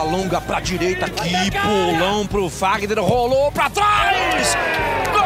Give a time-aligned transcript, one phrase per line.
[0.00, 4.56] bola longa pra direita aqui, pulão pro Fagner, rolou pra trás!
[5.12, 5.20] Gol!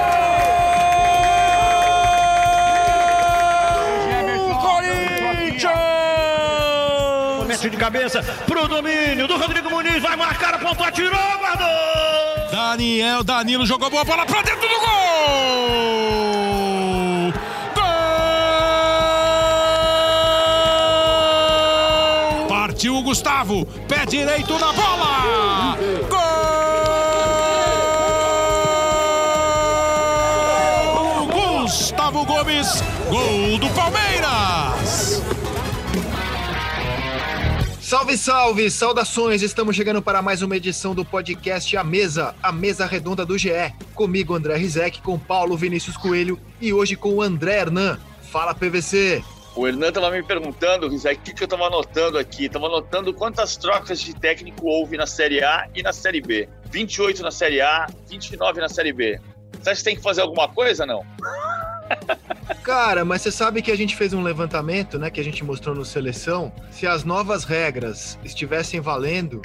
[4.60, 5.74] Corinthians!
[7.46, 11.68] Mete de cabeça pro domínio do Rodrigo Muniz, vai marcar, apontou, atirou, guardou!
[12.50, 14.84] Daniel Danilo jogou boa bola pra dentro do gol!
[17.74, 17.84] Gol!
[22.48, 23.64] Partiu o Gustavo,
[24.06, 25.76] direito na bola!
[26.08, 26.24] Gol!
[31.62, 35.22] Gustavo Gomes, gol do Palmeiras!
[37.80, 38.70] Salve, salve!
[38.70, 39.42] Saudações!
[39.42, 43.72] Estamos chegando para mais uma edição do podcast A Mesa, a mesa redonda do GE.
[43.94, 47.98] Comigo, André Rizek, com Paulo Vinícius Coelho e hoje com o André Hernan.
[48.30, 49.22] Fala, PVC!
[49.56, 52.46] O Hernan estava me perguntando, Rizek, o que, que eu estava anotando aqui?
[52.46, 56.48] Estava anotando quantas trocas de técnico houve na Série A e na Série B.
[56.70, 59.20] 28 na Série A, 29 na Série B.
[59.60, 61.06] Você acha que tem que fazer alguma coisa, não?
[62.64, 65.74] Cara, mas você sabe que a gente fez um levantamento, né, que a gente mostrou
[65.74, 66.52] no Seleção.
[66.72, 69.40] Se as novas regras estivessem valendo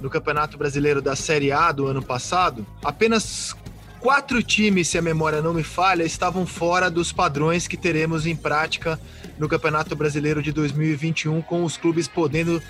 [0.00, 3.54] no Campeonato Brasileiro da Série A do ano passado, apenas
[4.00, 8.34] quatro times, se a memória não me falha, estavam fora dos padrões que teremos em
[8.34, 8.98] prática
[9.40, 12.62] no Campeonato Brasileiro de 2021, com os clubes podendo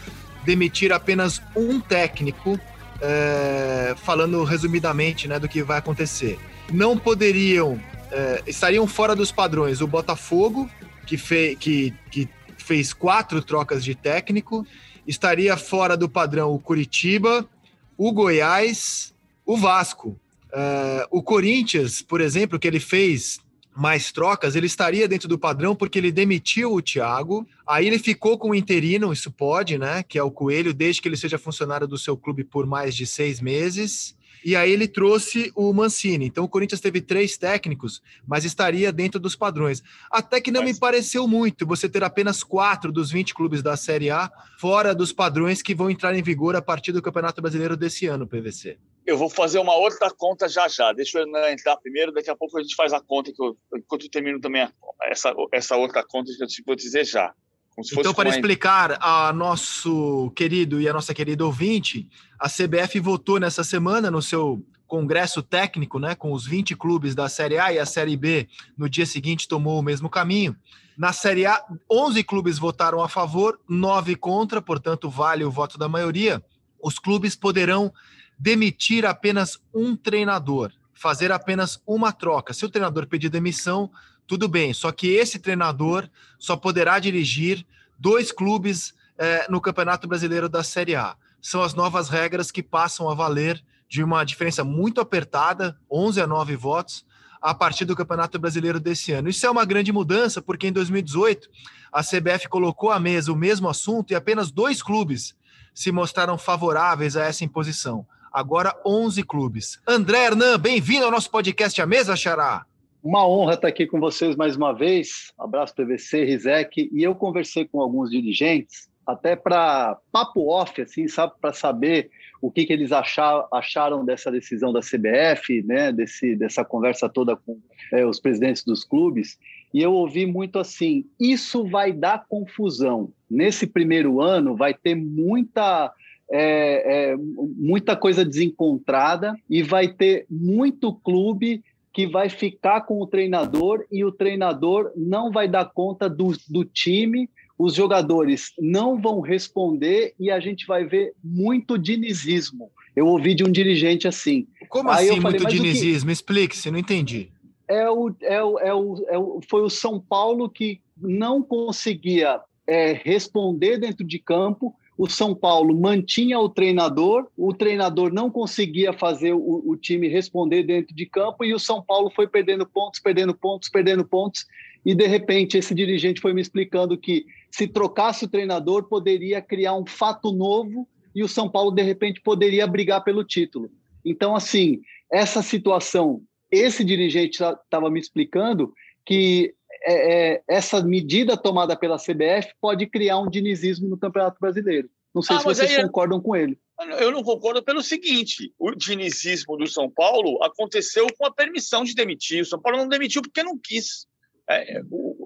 [0.44, 2.58] demitir apenas um técnico,
[3.02, 6.38] é, falando resumidamente né, do que vai acontecer.
[6.72, 7.78] Não poderiam
[8.12, 10.68] é, estariam fora dos padrões o Botafogo,
[11.06, 14.66] que, fe, que, que fez quatro trocas de técnico,
[15.06, 17.48] estaria fora do padrão o Curitiba,
[17.96, 19.12] o Goiás,
[19.44, 20.18] o Vasco.
[20.52, 23.40] É, o Corinthians, por exemplo, que ele fez
[23.76, 28.36] mais trocas, ele estaria dentro do padrão porque ele demitiu o Thiago, aí ele ficou
[28.36, 30.02] com o interino, isso pode, né?
[30.02, 33.06] Que é o Coelho, desde que ele seja funcionário do seu clube por mais de
[33.06, 34.16] seis meses.
[34.44, 36.26] E aí ele trouxe o Mancini.
[36.26, 39.82] Então o Corinthians teve três técnicos, mas estaria dentro dos padrões.
[40.10, 40.74] Até que não mas...
[40.74, 45.12] me pareceu muito você ter apenas quatro dos 20 clubes da Série A fora dos
[45.12, 48.78] padrões que vão entrar em vigor a partir do Campeonato Brasileiro desse ano, PVC.
[49.10, 50.92] Eu vou fazer uma outra conta já já.
[50.92, 54.04] Deixa eu entrar primeiro, daqui a pouco a gente faz a conta, que eu, enquanto
[54.04, 54.72] eu termino também a,
[55.06, 57.34] essa, essa outra conta que eu te vou dizer já.
[57.76, 63.64] Então, para explicar a nosso querido e a nossa querida ouvinte, a CBF votou nessa
[63.64, 67.86] semana no seu congresso técnico, né, com os 20 clubes da Série A e a
[67.86, 68.48] Série B,
[68.78, 70.54] no dia seguinte tomou o mesmo caminho.
[70.96, 75.88] Na Série A, 11 clubes votaram a favor, 9 contra, portanto, vale o voto da
[75.88, 76.40] maioria.
[76.80, 77.92] Os clubes poderão
[78.40, 82.54] demitir apenas um treinador, fazer apenas uma troca.
[82.54, 83.90] Se o treinador pedir demissão,
[84.26, 86.08] tudo bem, só que esse treinador
[86.38, 87.66] só poderá dirigir
[87.98, 91.16] dois clubes é, no Campeonato Brasileiro da Série A.
[91.42, 96.26] São as novas regras que passam a valer de uma diferença muito apertada, 11 a
[96.26, 97.04] 9 votos,
[97.42, 99.28] a partir do Campeonato Brasileiro desse ano.
[99.28, 101.48] Isso é uma grande mudança, porque em 2018
[101.92, 105.34] a CBF colocou à mesa o mesmo assunto e apenas dois clubes
[105.74, 108.06] se mostraram favoráveis a essa imposição.
[108.32, 109.80] Agora 11 clubes.
[109.86, 112.64] André Hernan, bem-vindo ao nosso podcast A Mesa, Xará.
[113.02, 115.32] Uma honra estar aqui com vocês mais uma vez.
[115.38, 116.88] Abraço PVC, Rizek.
[116.92, 122.10] E eu conversei com alguns dirigentes, até para papo off, assim, sabe, para saber
[122.40, 127.34] o que, que eles achar, acharam dessa decisão da CBF, né, desse, dessa conversa toda
[127.36, 127.58] com
[127.92, 129.38] é, os presidentes dos clubes.
[129.74, 133.12] E eu ouvi muito assim: isso vai dar confusão.
[133.30, 135.92] Nesse primeiro ano, vai ter muita.
[136.32, 141.62] É, é, muita coisa desencontrada e vai ter muito clube
[141.92, 146.64] que vai ficar com o treinador e o treinador não vai dar conta do, do
[146.64, 152.70] time, os jogadores não vão responder e a gente vai ver muito dinizismo.
[152.94, 154.46] Eu ouvi de um dirigente assim.
[154.68, 156.10] Como Aí assim, falei, muito dinizismo?
[156.10, 157.28] Explique-se, não entendi.
[157.68, 162.40] É o, é, o, é, o, é o, foi o São Paulo que não conseguia
[162.66, 168.92] é, responder dentro de campo o São Paulo mantinha o treinador, o treinador não conseguia
[168.92, 173.00] fazer o, o, time responder dentro de campo e o São Paulo foi perdendo pontos,
[173.00, 174.44] perdendo pontos, perdendo pontos.
[174.84, 179.74] E de repente esse dirigente foi me explicando que se trocasse o treinador poderia criar
[179.74, 183.70] um fato novo e o São Paulo de repente poderia brigar pelo título.
[184.04, 186.20] Então, assim, essa situação,
[186.50, 188.70] esse dirigente estava me explicando
[189.06, 194.90] que é, é, essa medida tomada pela CBF pode criar um dinizismo no Campeonato Brasileiro.
[195.14, 196.58] Não sei ah, se vocês aí, concordam com ele.
[196.98, 201.94] Eu não concordo pelo seguinte: o dinizismo do São Paulo aconteceu com a permissão de
[201.94, 202.42] demitir.
[202.42, 204.06] O São Paulo não demitiu porque não quis.
[204.48, 204.80] É,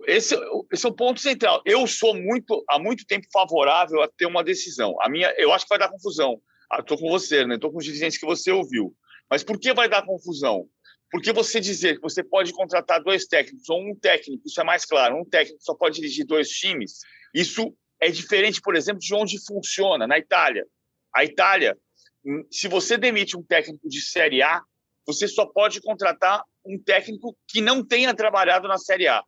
[0.06, 0.36] esse,
[0.72, 1.62] esse é o ponto central.
[1.64, 4.96] Eu sou muito há muito tempo favorável a ter uma decisão.
[5.00, 6.40] A minha, eu acho que vai dar confusão.
[6.70, 7.58] Ah, tô com você, né?
[7.58, 8.94] Tô com os dirigentes que você ouviu.
[9.30, 10.68] Mas por que vai dar confusão?
[11.14, 14.84] Porque você dizer que você pode contratar dois técnicos ou um técnico, isso é mais
[14.84, 17.02] claro, um técnico só pode dirigir dois times,
[17.32, 20.66] isso é diferente, por exemplo, de onde funciona, na Itália.
[21.14, 21.78] A Itália,
[22.24, 24.60] hum, se você demite um técnico de Série A,
[25.06, 29.22] você só pode contratar um técnico que não tenha trabalhado na Série A.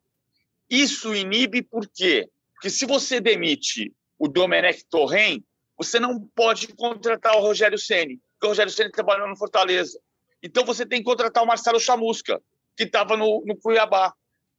[0.69, 2.29] Isso inibe por quê?
[2.55, 5.41] Porque se você demite o Domenech Torren,
[5.79, 10.00] você não pode contratar o Rogério Ceni, porque o Rogério Ceni trabalhou no Fortaleza.
[10.46, 12.40] Então você tem que contratar o Marcelo Chamusca,
[12.76, 14.12] que estava no, no Cuiabá.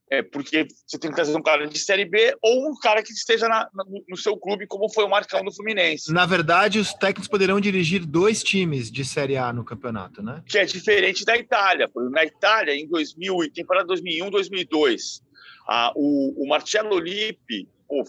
[0.10, 3.12] É, porque você tem que trazer um cara de Série B ou um cara que
[3.12, 3.68] esteja na,
[4.08, 6.14] no seu clube, como foi o Marcão do Fluminense.
[6.14, 10.42] Na verdade, os técnicos poderão dirigir dois times de Série A no campeonato, né?
[10.48, 11.92] Que é diferente da Itália.
[12.10, 15.22] Na Itália, em 2000, temporada 2001, 2002,
[15.68, 18.04] a, o, o Marcello Lippi, o,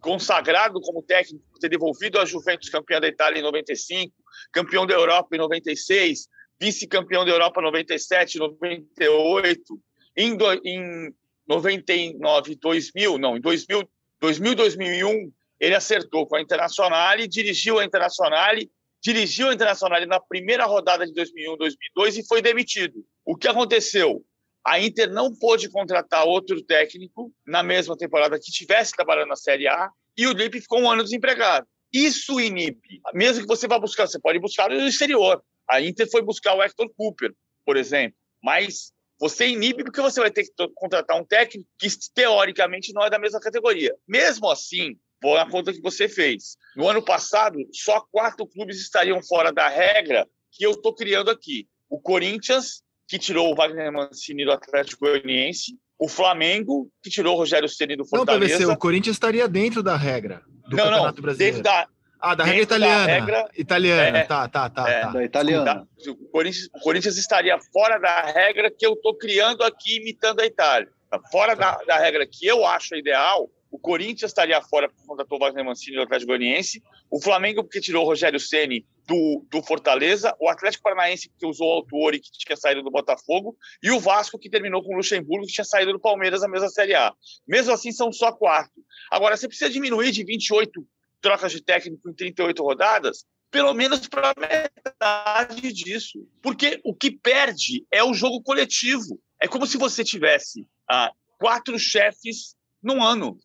[0.00, 4.12] consagrado como técnico, ter devolvido a Juventus campeã da Itália em 95,
[4.52, 6.28] campeão da Europa em 96,
[6.60, 9.80] vice-campeão da Europa em 97, 98,
[10.16, 11.14] em, do, em
[11.48, 13.88] 99, 2000, não, em 2000,
[14.20, 18.54] 2000, 2001, ele acertou com a Internacional e dirigiu a Internacional,
[19.02, 23.04] dirigiu a Internacional na primeira rodada de 2001, 2002 e foi demitido.
[23.24, 24.22] O que aconteceu?
[24.64, 29.66] A Inter não pôde contratar outro técnico na mesma temporada que tivesse trabalhando na Série
[29.66, 31.66] A e o Lipe ficou um ano desempregado.
[31.92, 33.00] Isso inibe.
[33.14, 35.42] Mesmo que você vá buscar, você pode buscar no exterior.
[35.70, 37.32] A Inter foi buscar o Hector Cooper,
[37.64, 42.92] por exemplo, mas você inibe porque você vai ter que contratar um técnico que, teoricamente,
[42.94, 43.94] não é da mesma categoria.
[44.08, 46.56] Mesmo assim, vou na conta que você fez.
[46.74, 51.68] No ano passado, só quatro clubes estariam fora da regra que eu estou criando aqui.
[51.88, 57.38] O Corinthians, que tirou o Wagner Mancini do Atlético Goianiense, o Flamengo, que tirou o
[57.38, 58.54] Rogério Ceni do Fortaleza.
[58.54, 61.56] Não, PVC, o Corinthians estaria dentro da regra do não, Campeonato não, Brasileiro.
[61.56, 61.86] Dentro da,
[62.20, 63.06] ah, da regra italiana.
[63.06, 64.88] Da regra, italiana, é, tá, tá, tá.
[64.88, 65.10] É, tá.
[65.10, 65.88] Da italiana.
[66.06, 70.46] O Corinthians, o Corinthians, estaria fora da regra que eu estou criando aqui, imitando a
[70.46, 70.88] Itália.
[71.10, 75.38] Tá fora da, da, regra que eu acho ideal, o Corinthians estaria fora por contratou
[75.38, 79.62] o Wagner Mancini do Atlético Goianiense, o Flamengo porque tirou o Rogério Ceni do, do
[79.62, 83.98] Fortaleza, o Atlético Paranaense que usou o Autuori que tinha saído do Botafogo e o
[83.98, 87.12] Vasco que terminou com o Luxemburgo que tinha saído do Palmeiras na mesma Série A.
[87.46, 88.82] Mesmo assim são só quatro.
[89.10, 90.86] Agora você precisa diminuir de 28
[91.20, 96.26] trocas de técnico em 38 rodadas, pelo menos para metade disso.
[96.42, 99.20] Porque o que perde é o jogo coletivo.
[99.40, 103.38] É como se você tivesse ah, quatro chefes num ano.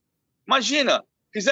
[0.47, 1.03] Imagina,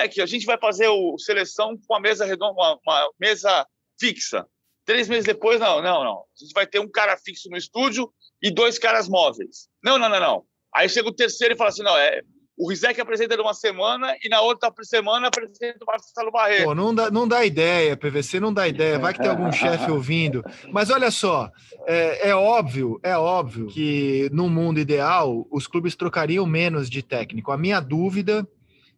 [0.09, 3.67] que a gente vai fazer o seleção com uma mesa redonda, uma, uma mesa
[3.99, 4.45] fixa.
[4.85, 6.19] Três meses depois, não, não, não.
[6.19, 9.69] A gente vai ter um cara fixo no estúdio e dois caras móveis.
[9.83, 10.45] Não, não, não, não.
[10.75, 12.21] Aí chega o terceiro e fala assim: não, é,
[12.57, 16.65] o Rizek apresenta numa semana e na outra semana apresenta o Marcelo Barreto.
[16.65, 18.99] Pô, não dá, não dá ideia, PVC, não dá ideia.
[18.99, 20.43] Vai que tem algum chefe ouvindo.
[20.71, 21.51] Mas olha só,
[21.87, 27.51] é, é, óbvio, é óbvio que no mundo ideal os clubes trocariam menos de técnico.
[27.51, 28.47] A minha dúvida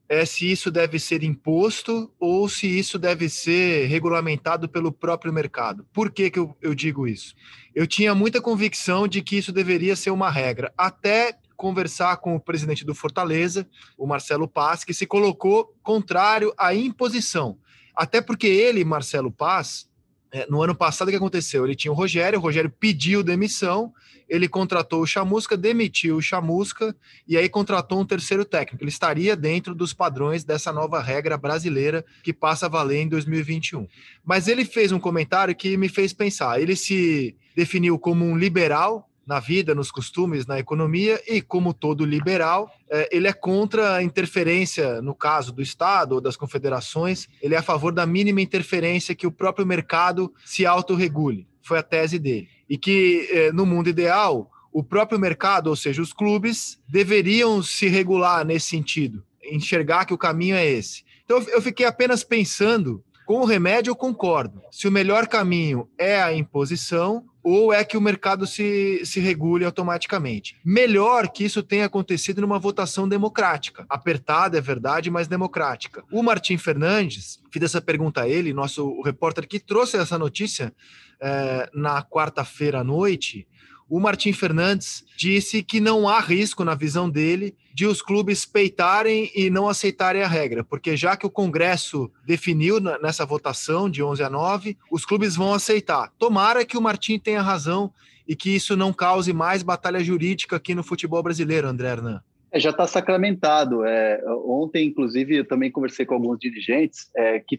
[0.07, 5.85] é se isso deve ser imposto ou se isso deve ser regulamentado pelo próprio mercado.
[5.93, 7.33] Por que, que eu, eu digo isso?
[7.73, 12.39] Eu tinha muita convicção de que isso deveria ser uma regra, até conversar com o
[12.39, 17.57] presidente do Fortaleza, o Marcelo Paz, que se colocou contrário à imposição.
[17.95, 19.89] Até porque ele, Marcelo Paz,
[20.31, 21.63] é, no ano passado o que aconteceu?
[21.63, 23.93] Ele tinha o Rogério, o Rogério pediu demissão,
[24.27, 26.95] ele contratou o Chamusca, demitiu o Chamusca
[27.27, 28.83] e aí contratou um terceiro técnico.
[28.83, 33.87] Ele estaria dentro dos padrões dessa nova regra brasileira que passa a valer em 2021.
[34.25, 36.59] Mas ele fez um comentário que me fez pensar.
[36.59, 42.05] Ele se definiu como um liberal na vida, nos costumes, na economia, e como todo
[42.05, 47.55] liberal, é, ele é contra a interferência, no caso do Estado ou das confederações, ele
[47.55, 51.47] é a favor da mínima interferência que o próprio mercado se autorregule.
[51.61, 52.47] Foi a tese dele.
[52.69, 57.87] E que, é, no mundo ideal, o próprio mercado, ou seja, os clubes, deveriam se
[57.87, 61.03] regular nesse sentido, enxergar que o caminho é esse.
[61.23, 64.61] Então, eu fiquei apenas pensando com o remédio, eu concordo.
[64.71, 69.63] Se o melhor caminho é a imposição, ou é que o mercado se, se regule
[69.63, 70.57] automaticamente.
[70.65, 73.85] Melhor que isso tenha acontecido numa votação democrática.
[73.87, 76.03] Apertada, é verdade, mas democrática.
[76.11, 80.73] O Martim Fernandes, fiz essa pergunta a ele, nosso repórter que trouxe essa notícia
[81.21, 83.47] é, na quarta-feira à noite,
[83.89, 89.31] o Martim Fernandes disse que não há risco, na visão dele, de os clubes peitarem
[89.35, 94.23] e não aceitarem a regra, porque já que o Congresso definiu nessa votação de 11
[94.23, 96.11] a 9, os clubes vão aceitar.
[96.17, 97.93] Tomara que o Martim tenha razão
[98.27, 102.23] e que isso não cause mais batalha jurídica aqui no futebol brasileiro, André Hernan.
[102.55, 103.83] É, já está sacramentado.
[103.83, 107.57] É, ontem, inclusive, eu também conversei com alguns dirigentes é, que,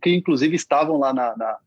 [0.00, 1.58] que, inclusive, estavam lá na, na,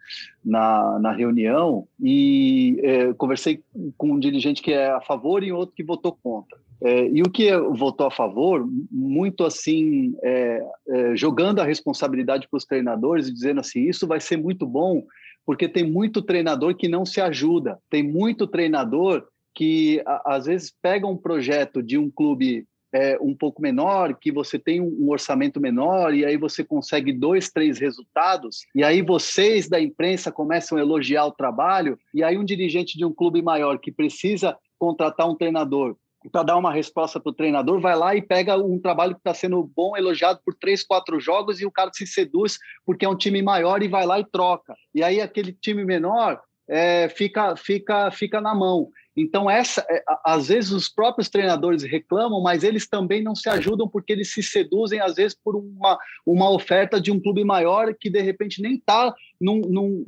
[0.43, 3.63] na, na reunião e é, conversei
[3.95, 6.57] com um dirigente que é a favor e outro que votou contra.
[6.83, 10.65] É, e o que votou a favor, muito assim, é,
[11.13, 15.03] jogando a responsabilidade para os treinadores e dizendo assim: isso vai ser muito bom,
[15.45, 19.23] porque tem muito treinador que não se ajuda, tem muito treinador
[19.53, 24.59] que às vezes pega um projeto de um clube é, um pouco menor, que você
[24.59, 29.79] tem um orçamento menor, e aí você consegue dois, três resultados, e aí vocês da
[29.79, 33.91] imprensa começam a elogiar o trabalho, e aí um dirigente de um clube maior que
[33.91, 35.95] precisa contratar um treinador
[36.29, 39.33] para dar uma resposta para o treinador, vai lá e pega um trabalho que está
[39.33, 43.15] sendo bom, elogiado por três, quatro jogos, e o cara se seduz porque é um
[43.15, 44.75] time maior e vai lá e troca.
[44.93, 48.89] E aí aquele time menor é, fica, fica, fica na mão.
[49.15, 53.87] Então, essa, é, às vezes os próprios treinadores reclamam, mas eles também não se ajudam
[53.87, 58.09] porque eles se seduzem, às vezes, por uma, uma oferta de um clube maior que,
[58.09, 59.13] de repente, nem está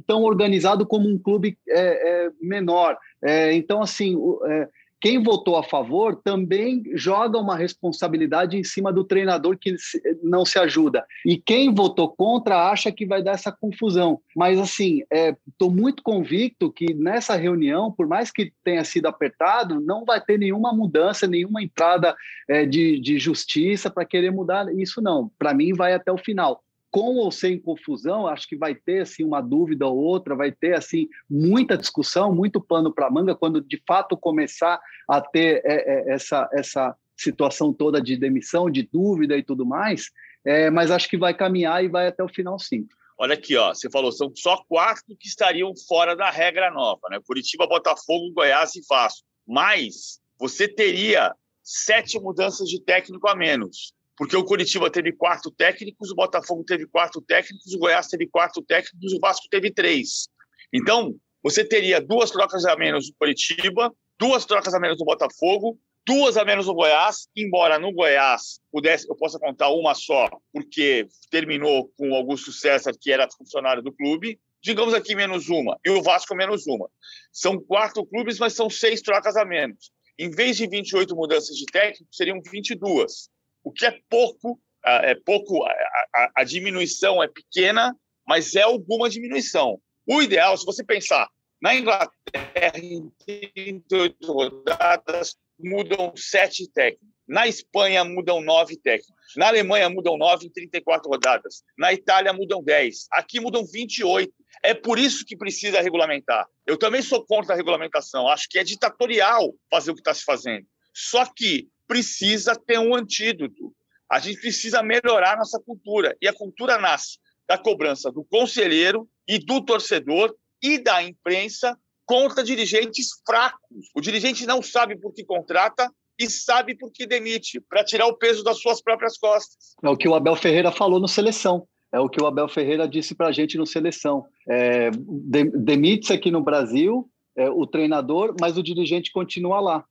[0.08, 2.98] tão organizado como um clube é, é, menor.
[3.22, 4.16] É, então, assim,
[4.48, 4.70] é,
[5.04, 9.76] quem votou a favor também joga uma responsabilidade em cima do treinador que
[10.24, 11.06] não se ajuda.
[11.26, 14.22] E quem votou contra acha que vai dar essa confusão.
[14.34, 15.04] Mas, assim,
[15.46, 20.22] estou é, muito convicto que nessa reunião, por mais que tenha sido apertado, não vai
[20.22, 22.16] ter nenhuma mudança, nenhuma entrada
[22.50, 25.30] é, de, de justiça para querer mudar isso, não.
[25.38, 29.24] Para mim, vai até o final com ou sem confusão, acho que vai ter assim
[29.24, 33.82] uma dúvida ou outra, vai ter assim muita discussão, muito pano para manga quando de
[33.88, 39.42] fato começar a ter é, é, essa essa situação toda de demissão, de dúvida e
[39.42, 40.12] tudo mais.
[40.46, 42.88] É, mas acho que vai caminhar e vai até o final sim.
[43.18, 47.20] Olha aqui, ó, você falou são só quatro que estariam fora da regra nova, né?
[47.26, 49.26] Curitiba, Botafogo, Goiás e Vasco.
[49.48, 51.34] Mas você teria
[51.64, 56.86] sete mudanças de técnico a menos porque o Curitiba teve quatro técnicos, o Botafogo teve
[56.88, 60.28] quatro técnicos, o Goiás teve quatro técnicos, o Vasco teve três.
[60.72, 65.80] Então, você teria duas trocas a menos no Curitiba, duas trocas a menos no Botafogo,
[66.06, 71.08] duas a menos no Goiás, embora no Goiás pudesse, eu possa contar uma só, porque
[71.32, 75.90] terminou com o Augusto César, que era funcionário do clube, digamos aqui menos uma, e
[75.90, 76.90] o Vasco menos uma.
[77.32, 79.92] São quatro clubes, mas são seis trocas a menos.
[80.18, 83.33] Em vez de 28 mudanças de técnico, seriam 22
[83.64, 87.96] o que é pouco, é pouco, a, a diminuição é pequena,
[88.28, 89.80] mas é alguma diminuição.
[90.06, 91.30] O ideal, se você pensar,
[91.62, 97.14] na Inglaterra, em 38 rodadas, mudam sete técnicos.
[97.26, 99.16] Na Espanha, mudam nove técnicos.
[99.38, 101.64] Na Alemanha, mudam nove em 34 rodadas.
[101.78, 103.08] Na Itália, mudam 10.
[103.14, 104.34] Aqui, mudam 28.
[104.62, 106.46] É por isso que precisa regulamentar.
[106.68, 108.28] Eu também sou contra a regulamentação.
[108.28, 110.68] Acho que é ditatorial fazer o que está se fazendo.
[110.94, 113.74] Só que precisa ter um antídoto.
[114.10, 116.16] A gente precisa melhorar nossa cultura.
[116.22, 122.44] E a cultura nasce da cobrança do conselheiro e do torcedor e da imprensa contra
[122.44, 123.90] dirigentes fracos.
[123.96, 128.16] O dirigente não sabe por que contrata e sabe por que demite, para tirar o
[128.16, 129.76] peso das suas próprias costas.
[129.84, 131.68] É o que o Abel Ferreira falou no Seleção.
[131.92, 134.26] É o que o Abel Ferreira disse para a gente no Seleção.
[134.48, 139.86] É, demite-se aqui no Brasil é, o treinador, mas o dirigente continua lá.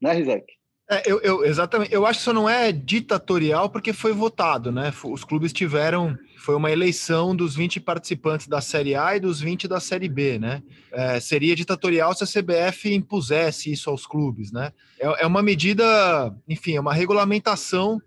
[0.00, 0.46] Né, Rizek?
[0.90, 1.92] É, eu, eu, exatamente.
[1.92, 4.92] Eu acho que isso não é ditatorial porque foi votado, né?
[5.04, 6.16] Os clubes tiveram.
[6.38, 10.38] Foi uma eleição dos 20 participantes da Série A e dos 20 da Série B,
[10.38, 10.62] né?
[10.90, 14.72] É, seria ditatorial se a CBF impusesse isso aos clubes, né?
[14.98, 18.00] É, é uma medida, enfim, é uma regulamentação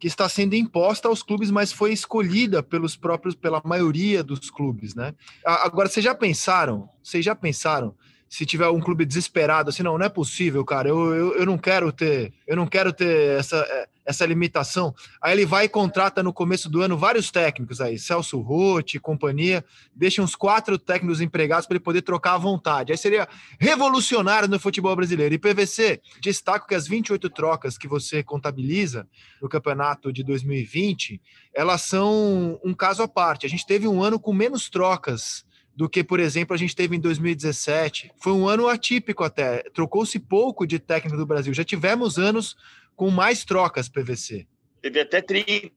[0.00, 4.92] que está sendo imposta aos clubes, mas foi escolhida pelos próprios, pela maioria dos clubes,
[4.96, 5.14] né?
[5.44, 6.88] Agora, vocês já pensaram?
[7.00, 7.94] Vocês já pensaram
[8.34, 11.56] se tiver um clube desesperado, assim, não, não é possível, cara, eu, eu, eu não
[11.56, 14.92] quero ter, eu não quero ter essa, é, essa limitação.
[15.22, 19.64] Aí ele vai e contrata no começo do ano vários técnicos aí, Celso Rotti, companhia,
[19.94, 22.90] deixa uns quatro técnicos empregados para ele poder trocar à vontade.
[22.90, 25.32] Aí seria revolucionário no futebol brasileiro.
[25.32, 29.06] E PVC, destaco que as 28 trocas que você contabiliza
[29.40, 31.22] no campeonato de 2020,
[31.54, 33.46] elas são um caso à parte.
[33.46, 35.44] A gente teve um ano com menos trocas
[35.76, 38.12] do que, por exemplo, a gente teve em 2017.
[38.22, 39.62] Foi um ano atípico até.
[39.70, 41.52] Trocou-se pouco de técnico do Brasil.
[41.52, 42.56] Já tivemos anos
[42.94, 44.46] com mais trocas PVC.
[44.80, 45.72] Teve até 30,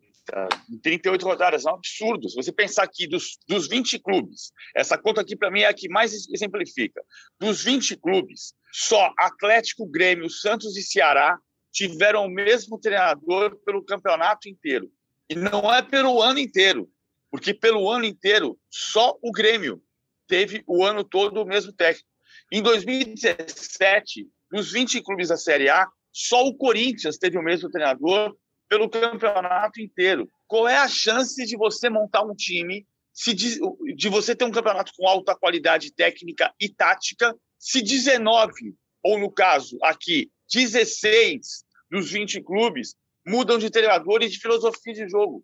[0.83, 2.29] 38 rodadas, é um absurdo.
[2.29, 5.73] Se você pensar aqui dos, dos 20 clubes, essa conta aqui para mim é a
[5.73, 7.01] que mais exemplifica.
[7.39, 11.37] Dos 20 clubes, só Atlético, Grêmio, Santos e Ceará
[11.71, 14.91] tiveram o mesmo treinador pelo campeonato inteiro.
[15.29, 16.89] E não é pelo ano inteiro,
[17.31, 19.81] porque pelo ano inteiro só o Grêmio
[20.27, 22.07] teve o ano todo o mesmo técnico.
[22.51, 28.35] Em 2017, dos 20 clubes da Série A, Só o Corinthians teve o mesmo treinador
[28.69, 30.29] pelo campeonato inteiro.
[30.47, 32.85] Qual é a chance de você montar um time,
[33.25, 33.59] de,
[33.95, 39.31] de você ter um campeonato com alta qualidade técnica e tática, se 19, ou no
[39.31, 45.43] caso aqui, 16 dos 20 clubes mudam de treinador e de filosofia de jogo?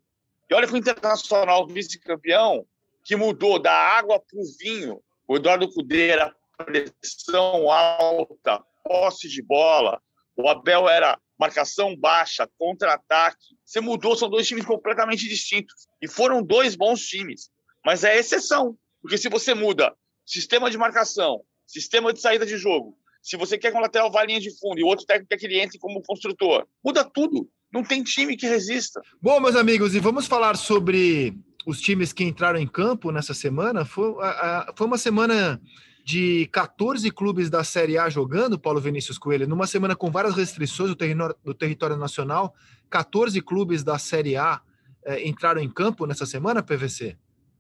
[0.50, 2.66] E olha que o Internacional vice-campeão,
[3.04, 9.42] que mudou da água para o vinho, o Eduardo Cudê era pressão alta, posse de
[9.42, 10.02] bola,
[10.36, 13.58] o Abel era marcação baixa, contra-ataque.
[13.66, 15.88] Você mudou, são dois times completamente distintos.
[16.02, 17.50] E foram dois bons times.
[17.86, 19.94] Mas é exceção, porque se você muda
[20.26, 24.24] sistema de marcação, sistema de saída de jogo, se você quer que um lateral vá
[24.24, 27.50] linha de fundo e o outro técnico quer que ele entre como construtor, muda tudo.
[27.72, 29.02] Não tem time que resista.
[29.22, 31.34] Bom, meus amigos, e vamos falar sobre
[31.66, 33.86] os times que entraram em campo nessa semana.
[33.86, 35.62] Foi, a, a, foi uma semana
[36.04, 40.90] de 14 clubes da Série A jogando, Paulo Vinícius Coelho, numa semana com várias restrições
[40.90, 42.54] do, território, do território nacional,
[42.90, 44.62] 14 clubes da Série A
[45.06, 47.18] é, entraram em campo nessa semana, PVC?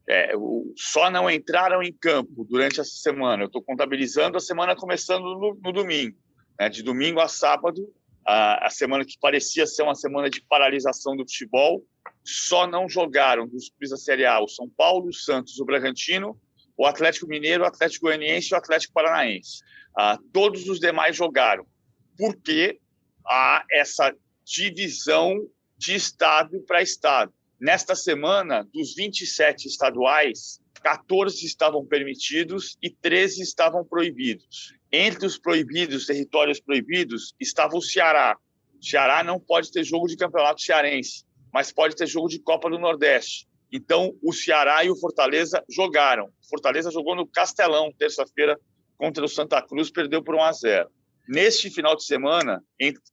[0.08, 0.34] É,
[0.76, 3.44] só não entraram em campo durante essa semana.
[3.44, 6.18] Eu estou contabilizando a semana começando no, no domingo.
[6.60, 6.68] Né?
[6.68, 7.88] De domingo a sábado,
[8.26, 11.84] a, a semana que parecia ser uma semana de paralisação do futebol,
[12.24, 16.40] só não jogaram dos clubes da Série A o São Paulo, o Santos, o Bragantino,
[16.78, 19.62] o Atlético Mineiro, o Atlético Goianiense e o Atlético Paranaense.
[19.98, 21.66] Ah, todos os demais jogaram,
[22.18, 22.80] porque
[23.26, 27.34] há essa divisão de estado para estado.
[27.60, 34.74] Nesta semana, dos 27 estaduais, 14 estavam permitidos e 13 estavam proibidos.
[34.92, 38.38] Entre os proibidos, territórios proibidos, estava o Ceará.
[38.80, 42.70] O Ceará não pode ter jogo de campeonato cearense, mas pode ter jogo de Copa
[42.70, 43.48] do Nordeste.
[43.72, 46.26] Então, o Ceará e o Fortaleza jogaram.
[46.26, 48.60] O Fortaleza jogou no Castelão, terça-feira,
[48.98, 50.90] contra o Santa Cruz, perdeu por 1 a 0.
[51.28, 52.64] Neste final de semana,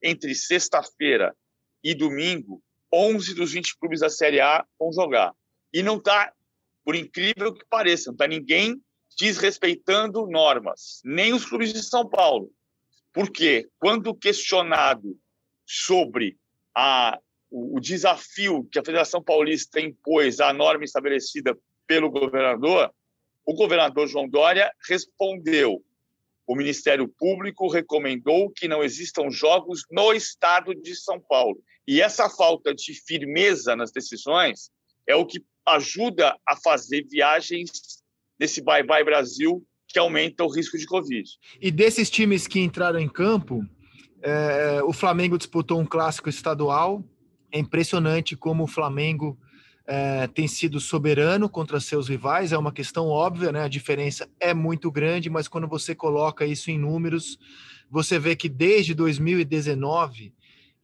[0.02, 1.36] entre sexta-feira
[1.82, 5.32] e domingo, 11 dos 20 clubes da Série A vão jogar.
[5.72, 6.32] E não está,
[6.84, 8.80] por incrível que pareça, não está ninguém
[9.18, 12.50] desrespeitando normas, nem os clubes de São Paulo.
[13.12, 15.16] Porque, quando questionado
[15.66, 16.36] sobre
[16.74, 17.18] a
[17.50, 22.92] o, desafio que a Federação Paulista impôs à norma estabelecida pelo governador,
[23.44, 25.82] o governador João Dória respondeu:
[26.46, 31.60] o Ministério Público recomendou que não existam jogos no estado de São Paulo.
[31.86, 34.70] E essa falta de firmeza nas decisões
[35.06, 37.70] é o que ajuda a fazer viagens
[38.38, 41.28] nesse Bye Bye Brasil que aumenta o risco de Covid.
[41.60, 43.64] E desses times que entraram em campo,
[44.22, 47.04] é, o Flamengo disputou um clássico estadual,
[47.52, 49.38] é impressionante como o Flamengo
[49.86, 53.64] é, tem sido soberano contra seus rivais, é uma questão óbvia, né?
[53.64, 57.38] A diferença é muito grande, mas quando você coloca isso em números,
[57.90, 60.32] você vê que desde 2019,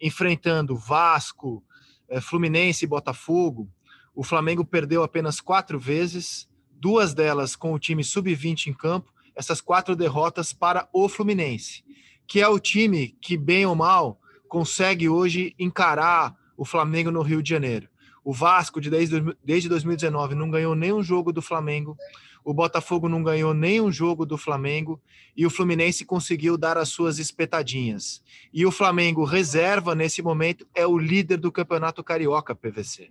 [0.00, 1.62] enfrentando Vasco,
[2.08, 3.70] é, Fluminense e Botafogo,
[4.14, 9.60] o Flamengo perdeu apenas quatro vezes, duas delas com o time sub-20 em campo, essas
[9.60, 11.84] quatro derrotas para o Fluminense,
[12.26, 17.42] que é o time que, bem ou mal, consegue hoje encarar o Flamengo no Rio
[17.42, 17.88] de Janeiro.
[18.24, 21.96] O Vasco, de desde, desde 2019, não ganhou nenhum jogo do Flamengo.
[22.44, 25.00] O Botafogo não ganhou nenhum jogo do Flamengo.
[25.36, 28.22] E o Fluminense conseguiu dar as suas espetadinhas.
[28.52, 33.10] E o Flamengo, reserva nesse momento, é o líder do Campeonato Carioca, PVC.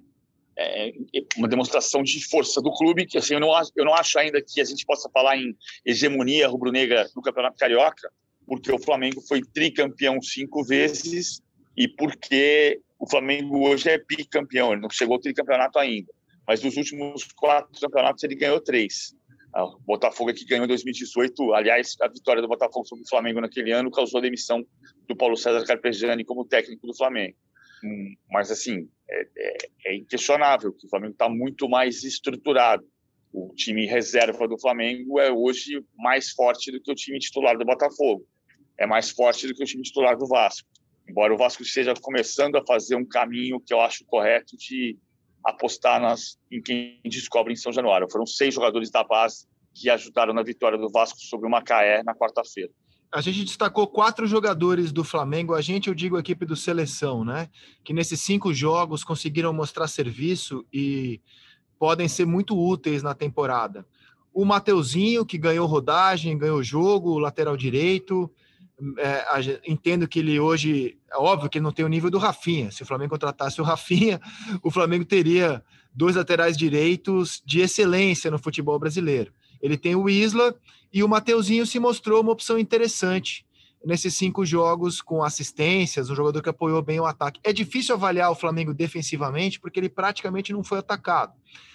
[0.58, 0.94] É, é
[1.38, 4.62] uma demonstração de força do clube, que assim, eu, não, eu não acho ainda que
[4.62, 5.56] a gente possa falar em
[5.86, 8.10] hegemonia rubro-negra no Campeonato Carioca,
[8.46, 11.42] porque o Flamengo foi tricampeão cinco vezes
[11.76, 16.12] e porque o Flamengo hoje é bicampeão, ele não chegou ao tricampeonato ainda,
[16.48, 19.16] mas nos últimos quatro campeonatos ele ganhou três.
[19.54, 23.08] Ah, o Botafogo é que ganhou em 2018, aliás, a vitória do Botafogo sobre o
[23.08, 24.66] Flamengo naquele ano causou a demissão
[25.08, 27.38] do Paulo César Carpegiani como técnico do Flamengo.
[27.84, 32.84] Hum, mas, assim, é, é, é inquestionável que o Flamengo está muito mais estruturado.
[33.32, 37.66] O time reserva do Flamengo é hoje mais forte do que o time titular do
[37.66, 38.26] Botafogo.
[38.80, 40.68] É mais forte do que o time titular do Vasco
[41.08, 44.98] embora o Vasco esteja começando a fazer um caminho que eu acho correto de
[45.44, 48.08] apostar nas, em quem descobre em São Januário.
[48.12, 52.16] Foram seis jogadores da base que ajudaram na vitória do Vasco sobre o Macaé na
[52.16, 52.72] quarta-feira.
[53.12, 57.24] A gente destacou quatro jogadores do Flamengo, a gente, eu digo, a equipe do Seleção,
[57.24, 57.50] né?
[57.84, 61.22] Que nesses cinco jogos conseguiram mostrar serviço e
[61.78, 63.86] podem ser muito úteis na temporada.
[64.34, 68.30] O Mateuzinho, que ganhou rodagem, ganhou jogo, lateral direito,
[68.98, 72.72] é, entendo que ele hoje, é óbvio que ele não tem o nível do Rafinha.
[72.72, 74.20] Se o Flamengo contratasse o Rafinha,
[74.62, 79.32] o Flamengo teria dois laterais direitos de excelência no futebol brasileiro.
[79.62, 80.54] Ele tem o Isla
[80.94, 83.46] e o Mateuzinho se mostrou uma opção interessante
[83.86, 87.40] nesses cinco jogos com assistências, um jogador que apoiou bem o ataque.
[87.44, 91.34] É difícil avaliar o Flamengo defensivamente porque ele praticamente não foi atacado.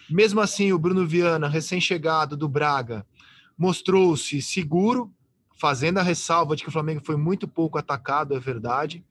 [0.08, 3.06] Mesmo assim, o Bruno Viana, recém-chegado do Braga,
[3.56, 5.12] mostrou-se seguro,
[5.60, 9.04] fazendo a ressalva de que o Flamengo foi muito pouco atacado, é verdade.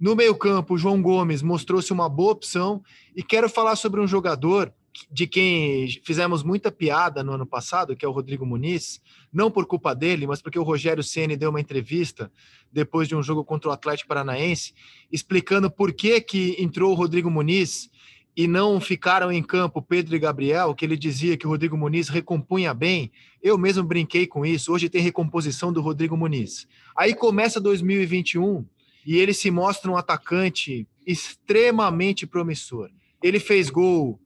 [0.00, 2.82] No meio-campo, o João Gomes mostrou-se uma boa opção
[3.14, 4.72] e quero falar sobre um jogador
[5.10, 9.00] de quem fizemos muita piada no ano passado, que é o Rodrigo Muniz,
[9.32, 12.30] não por culpa dele, mas porque o Rogério Ceni deu uma entrevista
[12.70, 14.74] depois de um jogo contra o Atlético Paranaense,
[15.10, 17.88] explicando por que que entrou o Rodrigo Muniz
[18.36, 22.08] e não ficaram em campo Pedro e Gabriel, que ele dizia que o Rodrigo Muniz
[22.08, 23.12] recompunha bem.
[23.42, 24.72] Eu mesmo brinquei com isso.
[24.72, 26.66] Hoje tem recomposição do Rodrigo Muniz.
[26.96, 28.64] Aí começa 2021
[29.06, 32.90] e ele se mostra um atacante extremamente promissor.
[33.22, 34.18] Ele fez gol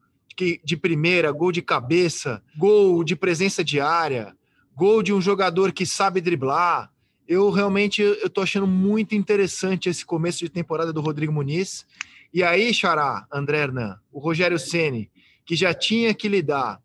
[0.63, 4.35] de primeira, gol de cabeça, gol de presença de área,
[4.75, 6.91] gol de um jogador que sabe driblar.
[7.27, 11.85] Eu realmente eu achando muito interessante esse começo de temporada do Rodrigo Muniz.
[12.33, 15.09] E aí, Xará, André Hernan, o Rogério Ceni,
[15.45, 16.81] que já tinha que lidar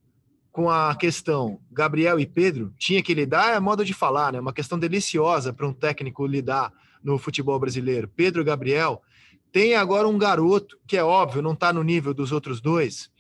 [0.52, 4.40] com a questão Gabriel e Pedro, tinha que lidar, é modo de falar, né?
[4.40, 8.06] Uma questão deliciosa para um técnico lidar no futebol brasileiro.
[8.06, 9.02] Pedro Gabriel
[9.50, 13.10] tem agora um garoto que é óbvio, não está no nível dos outros dois,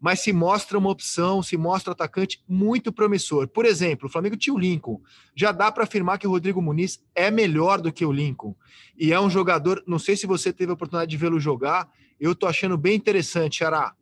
[0.00, 3.48] mas se mostra uma opção, se mostra atacante muito promissor.
[3.48, 5.00] Por exemplo, o Flamengo tinha o Lincoln.
[5.34, 8.54] Já dá para afirmar que o Rodrigo Muniz é melhor do que o Lincoln.
[8.96, 11.88] E é um jogador, não sei se você teve a oportunidade de vê-lo jogar,
[12.20, 13.92] eu tô achando bem interessante, Ará.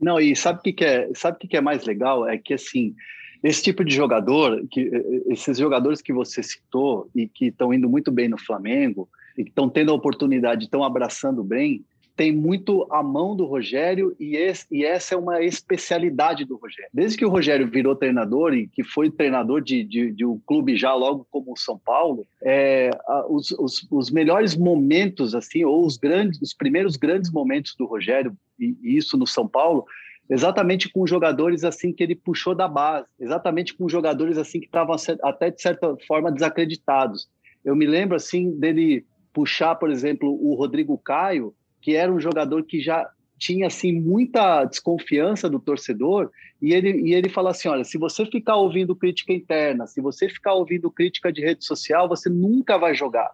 [0.00, 2.26] Não, e sabe o que, que é, sabe que, que é mais legal?
[2.26, 2.94] É que assim,
[3.42, 4.90] esse tipo de jogador, que,
[5.28, 9.50] esses jogadores que você citou e que estão indo muito bem no Flamengo, e que
[9.50, 11.84] estão tendo a oportunidade, estão abraçando bem,
[12.20, 16.90] tem muito a mão do Rogério e, esse, e, essa é uma especialidade do Rogério.
[16.92, 20.76] Desde que o Rogério virou treinador e que foi treinador de, de, de um clube
[20.76, 22.90] já logo como o São Paulo, é,
[23.26, 28.36] os, os, os, melhores momentos, assim, ou os grandes, os primeiros grandes momentos do Rogério,
[28.58, 29.86] e, e isso no São Paulo,
[30.28, 34.94] exatamente com jogadores assim que ele puxou da base, exatamente com jogadores assim que estavam
[35.22, 37.30] até de certa forma desacreditados.
[37.64, 42.64] Eu me lembro assim dele puxar, por exemplo, o Rodrigo Caio que era um jogador
[42.64, 43.08] que já
[43.40, 48.26] tinha assim muita desconfiança do torcedor e ele e ele fala assim olha se você
[48.26, 52.94] ficar ouvindo crítica interna se você ficar ouvindo crítica de rede social você nunca vai
[52.94, 53.30] jogar.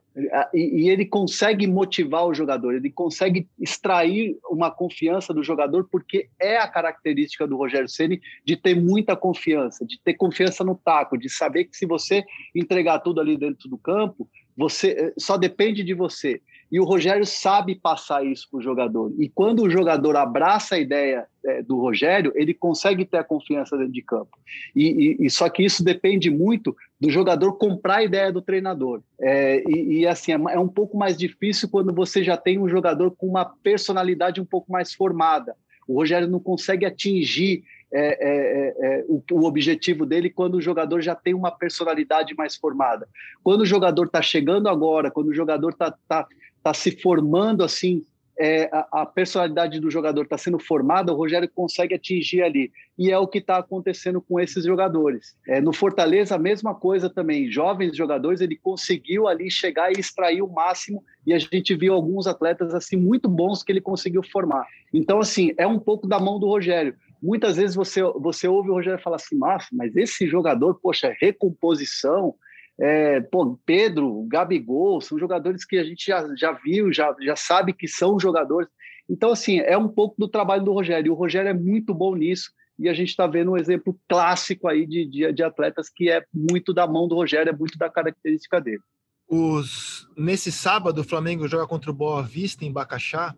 [0.54, 6.28] E, e ele consegue motivar o jogador ele consegue extrair uma confiança do jogador porque
[6.40, 11.18] é a característica do Rogério Ceni de ter muita confiança de ter confiança no taco
[11.18, 15.82] de saber que se você entregar tudo ali dentro do campo você eh, só depende
[15.82, 19.12] de você e o Rogério sabe passar isso para o jogador.
[19.18, 23.76] E quando o jogador abraça a ideia é, do Rogério, ele consegue ter a confiança
[23.76, 24.36] dentro de campo.
[24.74, 29.00] E, e, e, só que isso depende muito do jogador comprar a ideia do treinador.
[29.20, 32.68] É, e, e, assim, é, é um pouco mais difícil quando você já tem um
[32.68, 35.54] jogador com uma personalidade um pouco mais formada.
[35.86, 41.00] O Rogério não consegue atingir é, é, é, o, o, objetivo dele quando o jogador
[41.00, 43.08] já tem uma personalidade mais formada.
[43.44, 46.26] Quando o jogador está chegando agora, quando o jogador está tá,
[46.66, 48.02] está se formando assim,
[48.38, 52.70] é, a, a, personalidade do jogador está sendo formada, o Rogério consegue atingir ali.
[52.98, 55.34] E é o que está acontecendo com esses jogadores.
[55.46, 57.50] É, no Fortaleza, a mesma coisa também.
[57.50, 61.02] Jovens jogadores, ele conseguiu ali chegar e extrair o máximo.
[61.26, 64.66] E a gente viu alguns atletas assim muito bons que ele conseguiu formar.
[64.92, 66.94] Então, assim, é um pouco da mão do Rogério.
[67.22, 69.38] Muitas vezes você, você ouve o Rogério falar assim,
[69.72, 72.34] mas esse jogador, poxa, recomposição,
[72.78, 77.72] é, pô, Pedro, Gabigol, são jogadores que a gente já, já viu, já, já sabe
[77.72, 78.68] que são jogadores.
[79.08, 81.08] Então, assim, é um pouco do trabalho do Rogério.
[81.08, 82.50] E o Rogério é muito bom nisso.
[82.78, 86.22] E a gente está vendo um exemplo clássico aí de, de, de, atletas que é
[86.34, 88.82] muito da mão do Rogério, é muito da característica dele.
[89.26, 93.34] Os, nesse sábado, o Flamengo joga contra o Boa Vista em Bacaxá.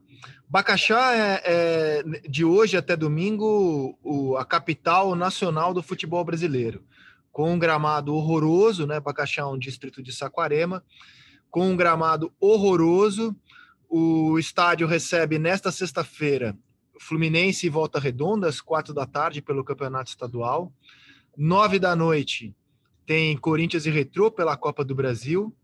[0.49, 6.83] Bacaxá é, é de hoje até domingo o, a capital nacional do futebol brasileiro
[7.39, 8.99] com um gramado horroroso, né?
[8.99, 10.83] Bacaxá um distrito de Saquarema,
[11.49, 13.33] com um gramado horroroso.
[13.89, 16.59] O estádio recebe nesta sexta-feira
[16.99, 20.73] Fluminense e Volta Redonda, às quatro da tarde, pelo Campeonato Estadual.
[21.37, 22.53] Nove da noite
[23.07, 25.55] tem Corinthians e Retrô pela Copa do Brasil.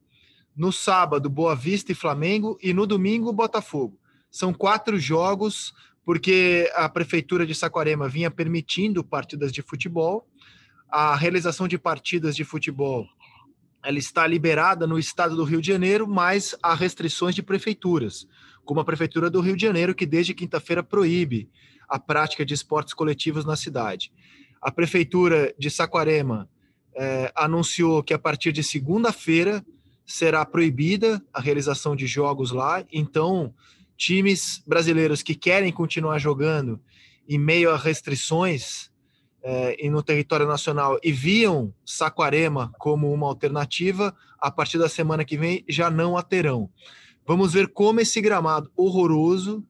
[0.56, 2.56] No sábado, Boa Vista e Flamengo.
[2.62, 3.98] E no domingo, Botafogo.
[4.30, 10.24] São quatro jogos, porque a Prefeitura de Saquarema vinha permitindo partidas de futebol
[10.94, 13.08] a realização de partidas de futebol
[13.84, 18.28] ela está liberada no estado do Rio de Janeiro, mas há restrições de prefeituras,
[18.64, 21.50] como a prefeitura do Rio de Janeiro, que desde quinta-feira proíbe
[21.88, 24.12] a prática de esportes coletivos na cidade.
[24.62, 26.48] A prefeitura de Saquarema
[26.94, 29.66] é, anunciou que a partir de segunda-feira
[30.06, 33.52] será proibida a realização de jogos lá, então
[33.96, 36.80] times brasileiros que querem continuar jogando
[37.28, 38.93] em meio a restrições
[39.44, 45.24] é, e no território nacional e viam Saquarema como uma alternativa, a partir da semana
[45.24, 46.70] que vem já não a terão.
[47.26, 49.62] Vamos ver como esse gramado horroroso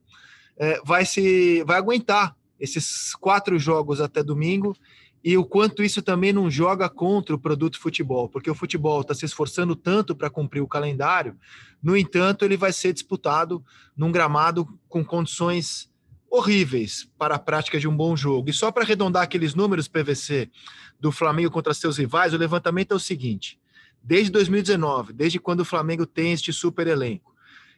[0.56, 4.76] é, vai se vai aguentar esses quatro jogos até domingo
[5.24, 9.14] e o quanto isso também não joga contra o produto futebol, porque o futebol está
[9.14, 11.37] se esforçando tanto para cumprir o calendário,
[11.82, 13.64] no entanto, ele vai ser disputado
[13.96, 15.90] num gramado com condições
[16.35, 18.51] horríveis para a prática de um bom jogo.
[18.51, 20.51] E só para arredondar aqueles números PVC
[20.99, 23.59] do Flamengo contra seus rivais, o levantamento é o seguinte:
[24.03, 27.33] desde 2019, desde quando o Flamengo tem este super elenco,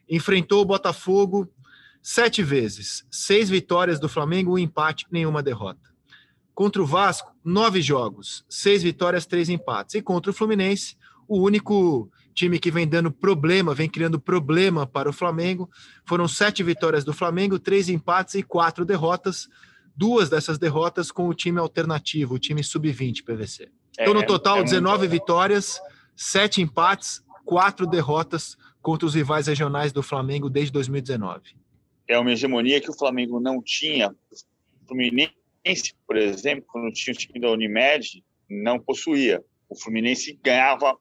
[0.09, 1.47] enfrentou o Botafogo
[2.03, 5.95] sete vezes, seis vitórias do Flamengo, um empate, nenhuma derrota.
[6.55, 9.97] Contra o Vasco, nove jogos, seis vitórias, três empates.
[9.97, 10.97] E contra o Fluminense,
[11.29, 15.69] o único time que vem dando problema, vem criando problema para o Flamengo.
[16.05, 19.49] Foram sete vitórias do Flamengo, três empates e quatro derrotas.
[19.97, 23.71] Duas dessas derrotas com o time alternativo, o time sub-20 PVC.
[23.99, 25.11] Então, no é, total, é, é 19 muito...
[25.11, 25.81] vitórias,
[26.15, 31.57] sete empates, quatro derrotas contra os rivais regionais do Flamengo desde 2019.
[32.07, 34.11] É uma hegemonia que o Flamengo não tinha.
[34.11, 39.43] O Fluminense, por exemplo, quando tinha o time da Unimed, não possuía.
[39.69, 40.95] O Fluminense ganhava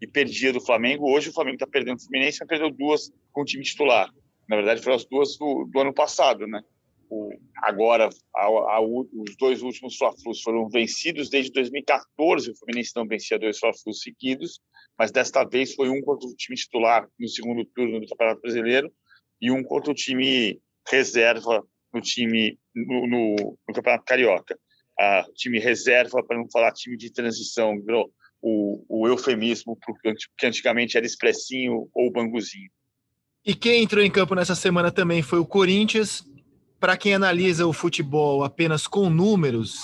[0.00, 1.10] e perdia do Flamengo.
[1.10, 4.10] Hoje o Flamengo está perdendo o Fluminense, mas perdeu duas com o time titular.
[4.48, 6.62] Na verdade, foram as duas do, do ano passado, né?
[7.08, 7.30] O,
[7.62, 12.50] agora, a, a, os dois últimos Fla-Flus foram vencidos desde 2014.
[12.50, 14.60] O Fluminense não vencia dois Fla-Flus seguidos,
[14.98, 18.92] mas desta vez foi um contra o time titular no segundo turno do Campeonato Brasileiro
[19.40, 24.58] e um contra o time reserva no time no, no, no Campeonato Carioca.
[24.98, 27.80] Ah, time reserva, para não falar time de transição,
[28.46, 29.78] o, o eufemismo
[30.38, 32.70] que antigamente era expressinho ou banguzinho.
[33.42, 36.22] E quem entrou em campo nessa semana também foi o Corinthians.
[36.78, 39.78] Para quem analisa o futebol apenas com números,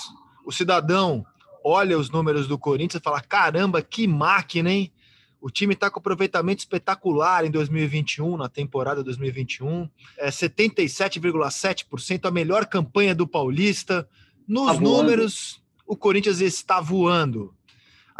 [0.45, 1.25] o cidadão
[1.63, 4.93] olha os números do Corinthians e fala: caramba, que máquina, hein?
[5.41, 9.89] O time está com aproveitamento espetacular em 2021, na temporada 2021.
[10.19, 14.07] É 77,7%, a melhor campanha do Paulista.
[14.47, 17.55] Nos tá números, o Corinthians está voando.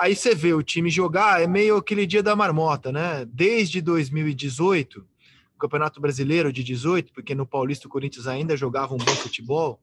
[0.01, 3.23] Aí você vê o time jogar, é meio aquele dia da marmota, né?
[3.31, 5.07] Desde 2018,
[5.55, 9.79] o Campeonato Brasileiro de 18, porque no Paulista o Corinthians ainda jogava um bom futebol,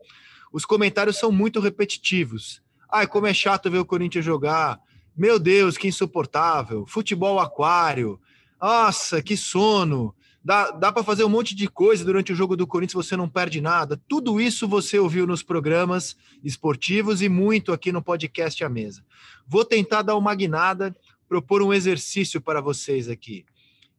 [0.53, 2.61] os comentários são muito repetitivos.
[2.91, 4.81] Ai, como é chato ver o Corinthians jogar.
[5.17, 6.85] Meu Deus, que insuportável.
[6.85, 8.21] Futebol aquário.
[8.61, 10.13] Nossa, que sono.
[10.49, 13.29] Dá, dá para fazer um monte de coisa durante o jogo do Corinthians, você não
[13.29, 14.01] perde nada.
[14.09, 19.05] Tudo isso você ouviu nos programas esportivos e muito aqui no podcast à mesa.
[19.47, 20.97] Vou tentar dar uma guinada,
[21.29, 23.45] propor um exercício para vocês aqui.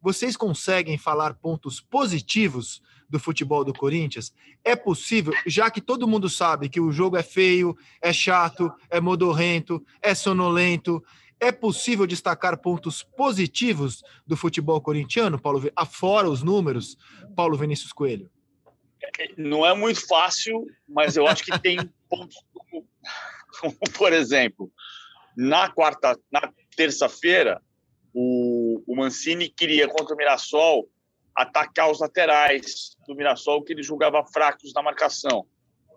[0.01, 4.33] Vocês conseguem falar pontos positivos do futebol do Corinthians?
[4.65, 8.99] É possível, já que todo mundo sabe que o jogo é feio, é chato, é
[8.99, 11.03] modorrento, é sonolento,
[11.39, 16.97] é possível destacar pontos positivos do futebol corintiano, Paulo, afora os números,
[17.35, 18.29] Paulo Vinícius Coelho?
[19.37, 21.77] Não é muito fácil, mas eu acho que tem
[22.09, 22.87] pontos como,
[23.59, 24.71] como, por exemplo,
[25.35, 27.61] na quarta, na terça-feira,
[28.13, 30.89] o, o Mancini queria contra o Mirassol
[31.35, 35.45] atacar os laterais do Mirassol que ele julgava fracos na marcação.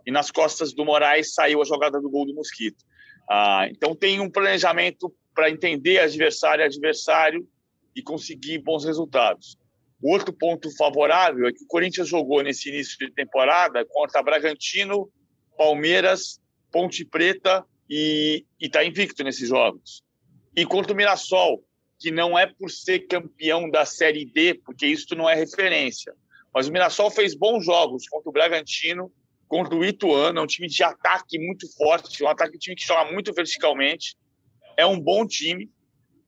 [0.06, 2.84] E nas costas do Moraes saiu a jogada do gol do Mosquito.
[3.28, 7.46] Ah, então tem um planejamento para entender adversário adversário
[7.94, 9.56] e conseguir bons resultados.
[10.00, 15.08] O outro ponto favorável é que o Corinthians jogou nesse início de temporada contra Bragantino,
[15.56, 16.40] Palmeiras,
[16.72, 20.02] Ponte Preta e está invicto nesses jogos.
[20.56, 21.62] E contra o Mirassol,
[22.00, 26.12] que não é por ser campeão da Série D, porque isso não é referência.
[26.52, 29.12] Mas o Mirassol fez bons jogos contra o Bragantino,
[29.46, 32.86] contra o Ituano, é um time de ataque muito forte, um ataque um time que
[32.86, 34.16] joga muito verticalmente
[34.76, 35.70] é um bom time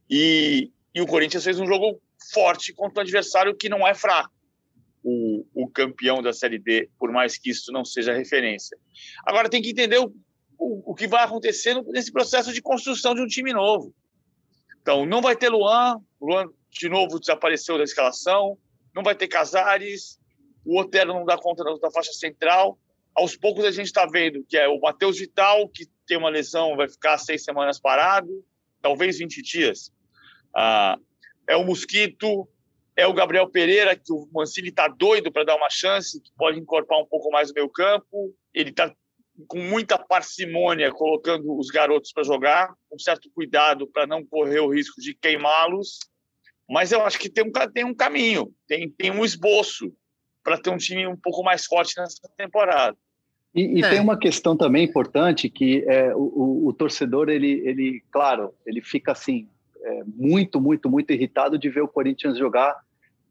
[0.08, 2.00] e, e o Corinthians fez um jogo
[2.32, 4.32] forte contra um adversário que não é fraco.
[5.02, 8.78] O, o, campeão da Série D, por mais que isso não seja referência.
[9.26, 10.14] Agora tem que entender o,
[10.58, 13.94] o, o que vai acontecer nesse processo de construção de um time novo.
[14.80, 18.58] Então, não vai ter Luan, Luan de novo desapareceu da escalação,
[18.94, 20.18] não vai ter Casares,
[20.64, 22.78] o Otero não dá conta da faixa central.
[23.14, 26.76] Aos poucos a gente está vendo que é o Matheus Vital, que tem uma lesão,
[26.76, 28.44] vai ficar seis semanas parado,
[28.80, 29.92] talvez 20 dias.
[30.54, 30.98] Ah,
[31.48, 32.48] é o Mosquito,
[32.96, 36.58] é o Gabriel Pereira, que o Mancini está doido para dar uma chance, que pode
[36.58, 38.34] encorpar um pouco mais o meio campo.
[38.52, 38.94] Ele está
[39.48, 44.72] com muita parcimônia colocando os garotos para jogar, com certo cuidado para não correr o
[44.72, 45.98] risco de queimá-los.
[46.68, 49.92] Mas eu acho que tem um, tem um caminho, tem, tem um esboço
[50.42, 52.96] para ter um time um pouco mais forte nessa temporada.
[53.54, 53.90] E, e é.
[53.90, 59.12] tem uma questão também importante que é, o, o, torcedor ele, ele, claro, ele fica
[59.12, 59.48] assim
[59.82, 62.76] é, muito, muito, muito irritado de ver o Corinthians jogar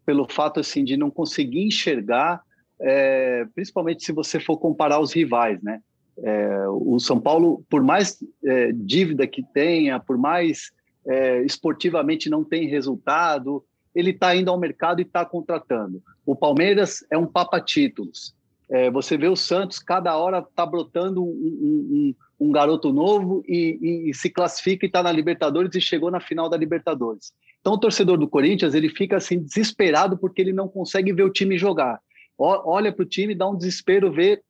[0.05, 2.41] pelo fato assim de não conseguir enxergar,
[2.79, 5.81] é, principalmente se você for comparar os rivais, né?
[6.17, 10.71] É, o São Paulo, por mais é, dívida que tenha, por mais
[11.07, 13.63] é, esportivamente não tem resultado,
[13.95, 16.01] ele está indo ao mercado e está contratando.
[16.25, 18.35] O Palmeiras é um papa-títulos.
[18.73, 23.77] É, você vê o Santos, cada hora está brotando um, um, um, garoto novo e,
[23.79, 27.31] e, e se classifica e está na Libertadores e chegou na final da Libertadores.
[27.61, 31.29] Então, o torcedor do Corinthians ele fica assim desesperado porque ele não consegue ver o
[31.29, 31.99] time jogar.
[32.35, 34.41] Olha para o time, dá um desespero ver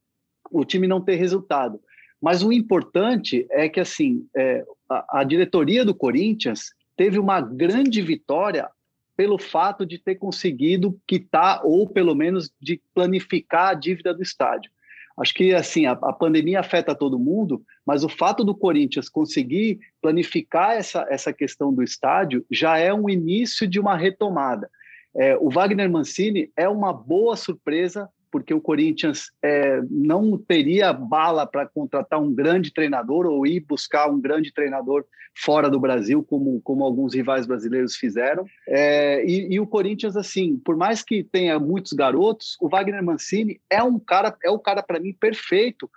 [0.50, 1.78] o time não ter resultado.
[2.22, 8.02] Mas o importante é que assim é, a, a diretoria do Corinthians teve uma grande
[8.02, 8.70] vitória
[9.16, 14.72] pelo fato de ter conseguido quitar ou pelo menos de planificar a dívida do estádio.
[15.18, 19.80] Acho que assim a, a, pandemia afeta todo mundo, mas o fato do Corinthians conseguir
[20.02, 24.70] planificar essa, essa questão do estádio já é um início de uma retomada.
[25.16, 31.46] É, o Wagner Mancini é uma boa surpresa porque o Corinthians é, não teria bala
[31.46, 35.06] para contratar um grande treinador ou ir buscar um grande treinador
[35.38, 38.44] fora do Brasil, como, como alguns rivais brasileiros fizeram.
[38.68, 43.62] É, e, e, o Corinthians, assim, por mais que tenha muitos garotos, o Wagner Mancini
[43.70, 45.88] é um cara, é o cara para mim perfeito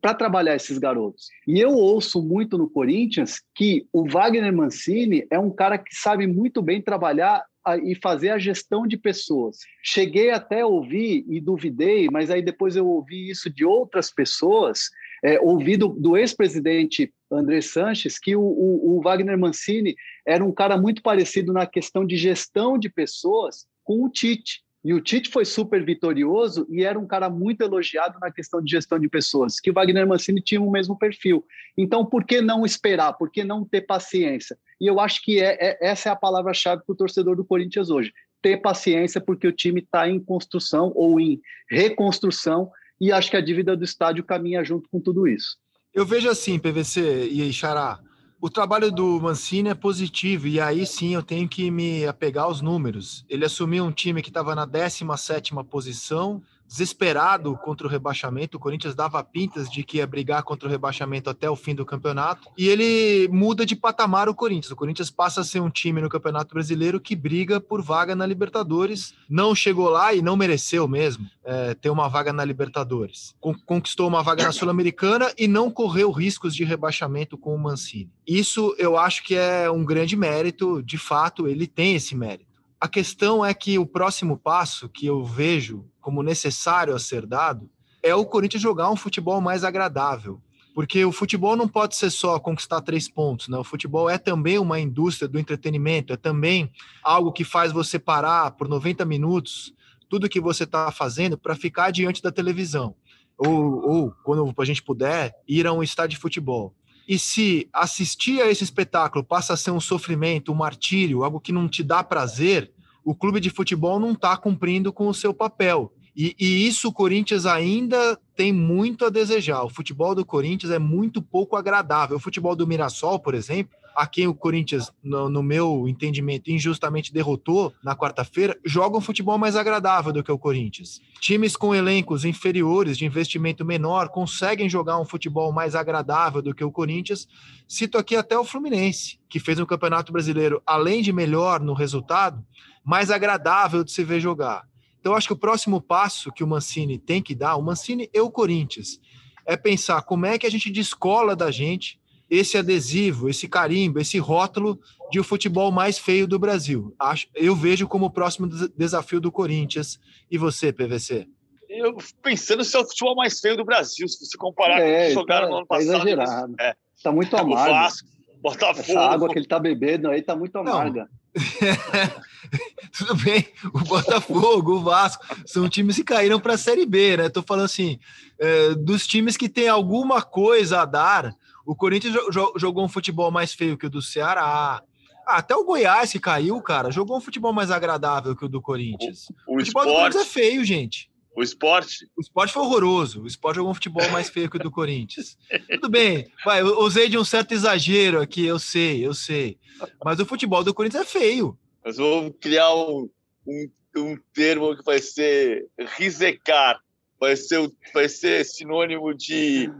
[0.00, 1.28] para trabalhar esses garotos.
[1.46, 6.26] E eu ouço muito no Corinthians que o Wagner Mancini é um cara que sabe
[6.26, 7.44] muito bem trabalhar
[7.82, 9.58] e fazer a gestão de pessoas.
[9.82, 14.90] Cheguei até a ouvir e duvidei, mas aí depois eu ouvi isso de outras pessoas,
[15.24, 20.52] é, ouvi do, do ex-presidente André Sanches que o, o, o Wagner Mancini era um
[20.52, 24.65] cara muito parecido na questão de gestão de pessoas com o Tite.
[24.86, 28.70] E o Tite foi super vitorioso e era um cara muito elogiado na questão de
[28.70, 31.44] gestão de pessoas, que o Wagner Mancini tinha o mesmo perfil.
[31.76, 33.14] Então, por que não esperar?
[33.14, 34.56] Por que não ter paciência?
[34.80, 37.90] E eu acho que é, é essa é a palavra-chave para o torcedor do Corinthians
[37.90, 38.12] hoje.
[38.40, 42.70] Ter paciência, porque o time está em construção ou em reconstrução,
[43.00, 45.56] e acho que a dívida do estádio caminha junto com tudo isso.
[45.92, 47.98] Eu vejo assim, PVC e Xará,
[48.46, 52.60] o trabalho do Mancini é positivo e aí sim eu tenho que me apegar aos
[52.60, 53.24] números.
[53.28, 58.56] Ele assumiu um time que estava na 17 posição, desesperado contra o rebaixamento.
[58.56, 61.86] O Corinthians dava pintas de que ia brigar contra o rebaixamento até o fim do
[61.86, 62.48] campeonato.
[62.56, 64.70] E ele muda de patamar o Corinthians.
[64.70, 68.26] O Corinthians passa a ser um time no Campeonato Brasileiro que briga por vaga na
[68.26, 69.14] Libertadores.
[69.28, 73.34] Não chegou lá e não mereceu mesmo é, ter uma vaga na Libertadores.
[73.64, 78.10] Conquistou uma vaga na Sul-Americana e não correu riscos de rebaixamento com o Mancini.
[78.26, 80.82] Isso eu acho que é um grande mérito.
[80.82, 82.46] De fato, ele tem esse mérito.
[82.78, 87.68] A questão é que o próximo passo que eu vejo como necessário a ser dado
[88.00, 90.40] é o Corinthians jogar um futebol mais agradável.
[90.72, 93.58] Porque o futebol não pode ser só conquistar três pontos, né?
[93.58, 96.70] O futebol é também uma indústria do entretenimento, é também
[97.02, 99.74] algo que faz você parar por 90 minutos
[100.08, 102.94] tudo que você está fazendo para ficar diante da televisão.
[103.36, 106.72] Ou, ou, quando a gente puder, ir a um estádio de futebol.
[107.08, 111.50] E se assistir a esse espetáculo passa a ser um sofrimento, um martírio, algo que
[111.50, 112.72] não te dá prazer,
[113.06, 115.92] o clube de futebol não está cumprindo com o seu papel.
[116.16, 119.62] E, e, isso o Corinthians ainda tem muito a desejar.
[119.62, 122.16] O futebol do Corinthians é muito pouco agradável.
[122.16, 127.12] O futebol do Mirassol, por exemplo, a quem o Corinthians, no, no meu entendimento, injustamente
[127.12, 131.00] derrotou na quarta-feira, joga um futebol mais agradável do que o Corinthians.
[131.20, 136.64] Times com elencos inferiores, de investimento menor, conseguem jogar um futebol mais agradável do que
[136.64, 137.26] o Corinthians.
[137.66, 142.44] Cito aqui até o Fluminense, que fez um campeonato brasileiro, além de melhor no resultado,
[142.84, 144.66] mais agradável de se ver jogar.
[145.06, 148.20] Então, acho que o próximo passo que o Mancini tem que dar, o Mancini e
[148.20, 149.00] o Corinthians,
[149.46, 154.18] é pensar como é que a gente descola da gente esse adesivo, esse carimbo, esse
[154.18, 156.92] rótulo de o futebol mais feio do Brasil.
[156.98, 160.00] Acho, eu vejo como o próximo desafio do Corinthians.
[160.28, 161.28] E você, PVC?
[161.68, 165.04] Eu pensando se é o futebol mais feio do Brasil, se você comparar é, com
[165.04, 165.86] o que jogaram tá, no ano passado.
[165.86, 166.54] Tá exagerado.
[166.58, 166.74] É.
[167.00, 167.74] Tá muito amargo.
[167.74, 168.08] Vasco,
[168.42, 168.80] Botafogo.
[168.80, 171.08] Essa água que ele tá bebendo aí tá muito amarga.
[172.96, 177.28] Tudo bem, o Botafogo, o Vasco, são times que caíram para a Série B, né?
[177.28, 177.98] Tô falando assim,
[178.38, 181.34] é, dos times que tem alguma coisa a dar.
[181.64, 182.14] O Corinthians
[182.56, 184.42] jogou um futebol mais feio que o do Ceará.
[184.44, 184.82] Ah,
[185.26, 189.28] até o Goiás que caiu, cara, jogou um futebol mais agradável que o do Corinthians.
[189.46, 191.10] O, o, o futebol esporte, do Corinthians é feio, gente.
[191.36, 192.08] O esporte?
[192.16, 193.22] O esporte foi horroroso.
[193.22, 195.36] O esporte jogou um futebol mais feio que o do Corinthians.
[195.68, 199.58] Tudo bem, vai, eu usei de um certo exagero aqui, eu sei, eu sei.
[200.02, 201.58] Mas o futebol do Corinthians é feio.
[201.84, 203.10] Nós vamos criar um,
[203.46, 205.66] um, um termo que vai ser
[205.98, 206.80] risecar,
[207.20, 209.70] vai ser, vai ser sinônimo de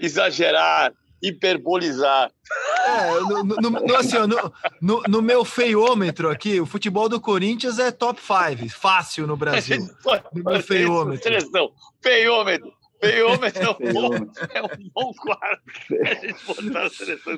[0.00, 2.30] exagerar, hiperbolizar.
[2.86, 4.16] É, no, no, no, assim,
[4.80, 9.78] no, no, meu feiômetro aqui, o futebol do Corinthians é top 5, fácil no Brasil.
[10.34, 11.22] No meu feiômetro.
[11.22, 11.70] Seleção,
[12.00, 12.72] feiômetro.
[13.02, 14.14] Feiômetro é um bom,
[14.54, 15.60] é um bom quadro.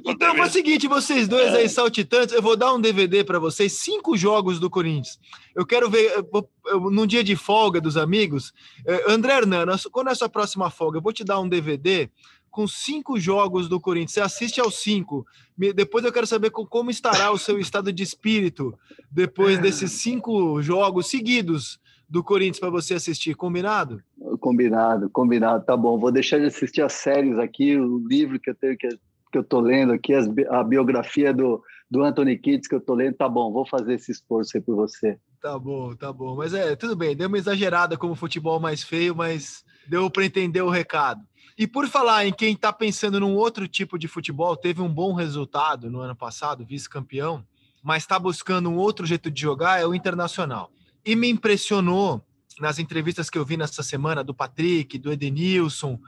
[0.06, 3.72] Então é o seguinte, vocês dois aí saltitantes, eu vou dar um DVD para vocês,
[3.72, 5.18] cinco jogos do Corinthians.
[5.56, 8.52] Eu quero ver, eu, eu, num dia de folga dos amigos,
[8.86, 10.98] eh, André Hernan, quando é a sua próxima folga?
[10.98, 12.10] Eu vou te dar um DVD
[12.54, 14.12] com cinco jogos do Corinthians.
[14.12, 15.26] Você assiste aos cinco.
[15.74, 18.72] Depois eu quero saber como estará o seu estado de espírito
[19.10, 23.34] depois desses cinco jogos seguidos do Corinthians para você assistir.
[23.34, 24.00] Combinado?
[24.38, 25.64] Combinado, combinado.
[25.64, 25.98] Tá bom.
[25.98, 28.88] Vou deixar de assistir as séries aqui, o livro que eu tenho que,
[29.32, 32.94] que eu tô lendo aqui, as, a biografia do, do Anthony Kids que eu tô
[32.94, 33.16] lendo.
[33.16, 35.18] Tá bom, vou fazer esse esforço aí por você.
[35.42, 36.36] Tá bom, tá bom.
[36.36, 37.16] Mas é, tudo bem.
[37.16, 41.20] Deu uma exagerada como futebol mais feio, mas deu para entender o recado.
[41.56, 45.14] E por falar em quem está pensando num outro tipo de futebol, teve um bom
[45.14, 47.46] resultado no ano passado, vice-campeão,
[47.82, 50.72] mas está buscando um outro jeito de jogar, é o Internacional.
[51.04, 52.24] E me impressionou
[52.58, 56.00] nas entrevistas que eu vi nessa semana do Patrick, do Edenilson,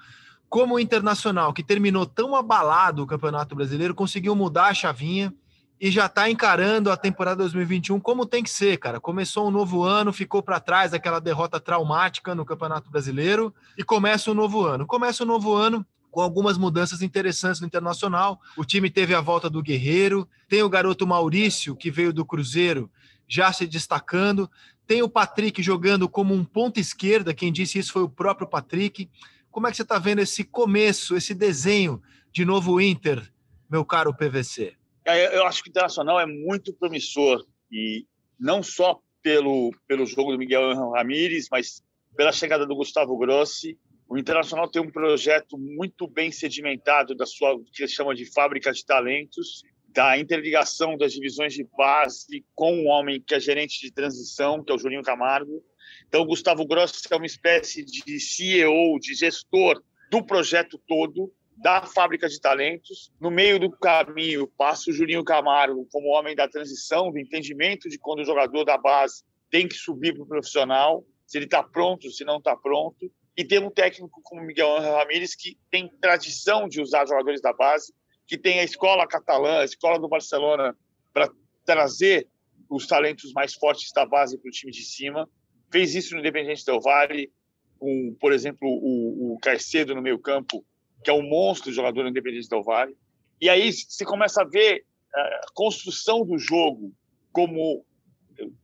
[0.48, 5.32] como o Internacional, que terminou tão abalado o Campeonato Brasileiro, conseguiu mudar a chavinha
[5.80, 8.98] e já está encarando a temporada 2021 como tem que ser, cara.
[8.98, 14.30] Começou um novo ano, ficou para trás aquela derrota traumática no Campeonato Brasileiro e começa
[14.30, 14.86] um novo ano.
[14.86, 18.40] Começa um novo ano com algumas mudanças interessantes no Internacional.
[18.56, 22.90] O time teve a volta do Guerreiro, tem o garoto Maurício, que veio do Cruzeiro,
[23.28, 24.50] já se destacando.
[24.86, 29.10] Tem o Patrick jogando como um ponta esquerda, quem disse isso foi o próprio Patrick.
[29.50, 32.00] Como é que você está vendo esse começo, esse desenho
[32.32, 33.30] de novo Inter,
[33.68, 34.74] meu caro PVC?
[35.06, 38.04] Eu acho que o Internacional é muito promissor e
[38.38, 41.82] não só pelo pelo jogo do Miguel Ramírez, mas
[42.16, 43.78] pela chegada do Gustavo Grossi.
[44.08, 48.72] O Internacional tem um projeto muito bem sedimentado da sua que ele chama de fábrica
[48.72, 53.92] de talentos, da interligação das divisões de base com um homem que é gerente de
[53.92, 55.62] transição, que é o Julinho Camargo.
[56.06, 61.82] Então, o Gustavo Grossi é uma espécie de CEO, de gestor do projeto todo da
[61.82, 63.10] fábrica de talentos.
[63.20, 67.98] No meio do caminho, passa o Julinho Camargo como homem da transição, do entendimento de
[67.98, 72.10] quando o jogador da base tem que subir para o profissional, se ele está pronto,
[72.10, 73.10] se não está pronto.
[73.36, 77.92] E tem um técnico como Miguel Ramírez, que tem tradição de usar jogadores da base,
[78.26, 80.76] que tem a escola catalã, a escola do Barcelona,
[81.12, 81.30] para
[81.64, 82.28] trazer
[82.68, 85.28] os talentos mais fortes da base para o time de cima.
[85.70, 87.30] Fez isso no Independente Del Valle,
[87.78, 90.64] com, por exemplo, o, o Caicedo no meio campo,
[91.06, 92.96] que é um monstro jogador independente do Vale.
[93.40, 94.84] E aí você começa a ver
[95.14, 96.92] é, a construção do jogo
[97.30, 97.86] como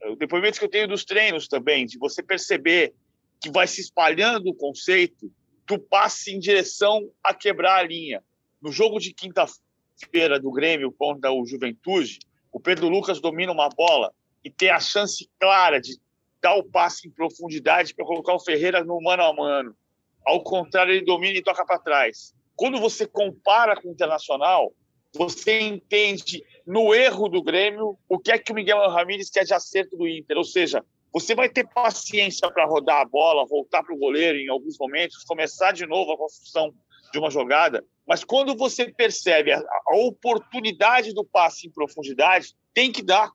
[0.07, 2.95] o depoimento que eu tenho dos treinos também, de você perceber
[3.40, 5.30] que vai se espalhando o conceito
[5.68, 8.24] do passe em direção a quebrar a linha.
[8.61, 12.18] No jogo de quinta-feira do Grêmio contra o Juventude,
[12.51, 14.12] o Pedro Lucas domina uma bola
[14.45, 15.97] e tem a chance clara de
[16.40, 19.76] dar o passe em profundidade para colocar o Ferreira no mano a mano.
[20.25, 22.35] Ao contrário, ele domina e toca para trás.
[22.55, 24.73] Quando você compara com o Internacional,
[25.14, 29.53] você entende no erro do Grêmio o que é que o Miguel Ramírez quer de
[29.53, 30.37] acerto do Inter.
[30.37, 34.49] Ou seja, você vai ter paciência para rodar a bola, voltar para o goleiro em
[34.49, 36.73] alguns momentos, começar de novo a construção
[37.12, 37.85] de uma jogada.
[38.07, 43.31] Mas quando você percebe a, a oportunidade do passe em profundidade, tem que dar.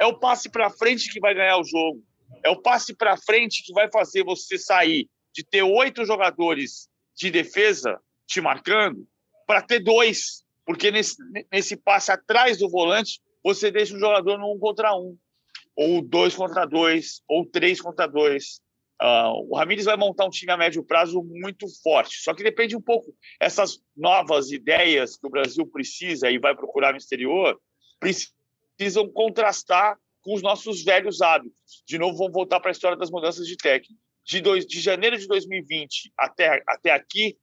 [0.00, 2.02] É o passe para frente que vai ganhar o jogo.
[2.42, 5.08] É o passe para frente que vai fazer você sair
[5.38, 9.06] de ter oito jogadores de defesa te marcando
[9.46, 11.16] para ter dois, porque nesse,
[11.52, 15.16] nesse passe atrás do volante você deixa o jogador no um contra um,
[15.76, 18.60] ou dois contra dois, ou três contra dois.
[19.00, 22.76] Uh, o Ramires vai montar um time a médio prazo muito forte, só que depende
[22.76, 23.14] um pouco.
[23.38, 27.56] Essas novas ideias que o Brasil precisa e vai procurar no exterior
[28.00, 31.84] precisam contrastar com os nossos velhos hábitos.
[31.86, 35.16] De novo, vamos voltar para a história das mudanças de técnico de, dois, de janeiro
[35.16, 37.38] de 2020 até, até aqui,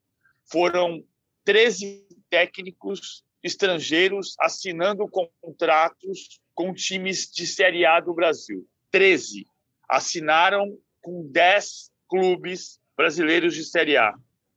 [0.46, 1.04] foram
[1.44, 5.08] 13 técnicos estrangeiros assinando
[5.42, 8.68] contratos com times de Série A do Brasil.
[8.92, 9.48] 13
[9.90, 14.14] assinaram com 10 clubes brasileiros de Série A.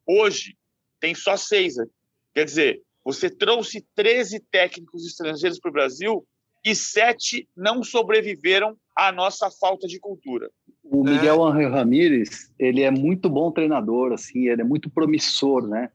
[0.07, 0.55] Hoje,
[1.01, 1.77] tem só seis.
[2.35, 6.29] Quer dizer, você trouxe 13 técnicos estrangeiros para o Brasil
[6.63, 10.51] e sete não sobreviveram à nossa falta de cultura.
[10.91, 11.51] O Miguel é.
[11.51, 15.91] Angel Ramírez, ele é muito bom treinador, assim, ele é muito promissor, né?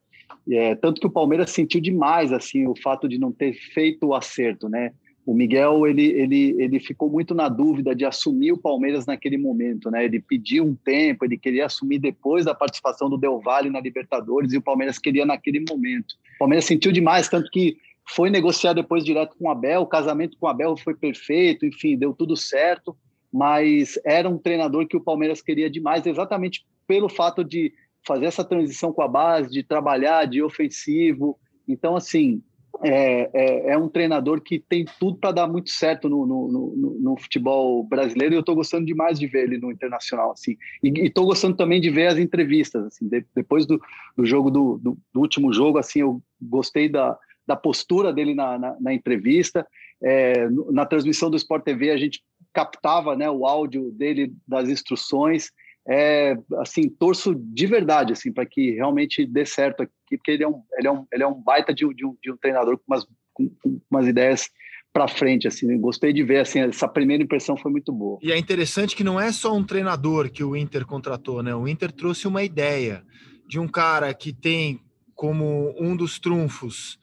[0.50, 4.14] É, tanto que o Palmeiras sentiu demais assim o fato de não ter feito o
[4.14, 4.92] acerto, né?
[5.26, 9.90] O Miguel ele, ele, ele ficou muito na dúvida de assumir o Palmeiras naquele momento,
[9.90, 10.04] né?
[10.04, 14.52] Ele pediu um tempo, ele queria assumir depois da participação do Del Valle na Libertadores
[14.52, 16.14] e o Palmeiras queria naquele momento.
[16.36, 20.38] O Palmeiras sentiu demais, tanto que foi negociar depois direto com o Abel, o casamento
[20.38, 22.96] com o Abel foi perfeito, enfim, deu tudo certo,
[23.34, 27.74] mas era um treinador que o Palmeiras queria demais, exatamente pelo fato de
[28.06, 31.40] fazer essa transição com a base, de trabalhar de ofensivo.
[31.68, 32.44] Então, assim,
[32.84, 37.00] é, é, é um treinador que tem tudo para dar muito certo no, no, no,
[37.00, 40.32] no futebol brasileiro e eu estou gostando demais de ver ele no internacional.
[40.32, 40.58] Assim.
[40.84, 42.86] E estou gostando também de ver as entrevistas.
[42.86, 43.08] Assim.
[43.08, 43.82] De, depois do,
[44.16, 48.58] do jogo do, do, do último jogo, assim, eu gostei da da postura dele na,
[48.58, 49.66] na, na entrevista.
[50.02, 52.22] É, na transmissão do Sport TV, a gente
[52.54, 55.50] captava né, o áudio dele das instruções.
[55.86, 60.48] É, assim, torço de verdade assim, para que realmente dê certo aqui, porque ele é
[60.48, 62.84] um, ele é um, ele é um baita de, de, um, de um treinador com
[62.88, 64.50] umas, com, com umas ideias
[64.94, 68.20] para frente, assim, gostei de ver, assim, essa primeira impressão foi muito boa.
[68.22, 71.54] E é interessante que não é só um treinador que o Inter contratou, né?
[71.54, 73.04] O Inter trouxe uma ideia
[73.48, 74.80] de um cara que tem
[75.16, 77.00] como um dos trunfos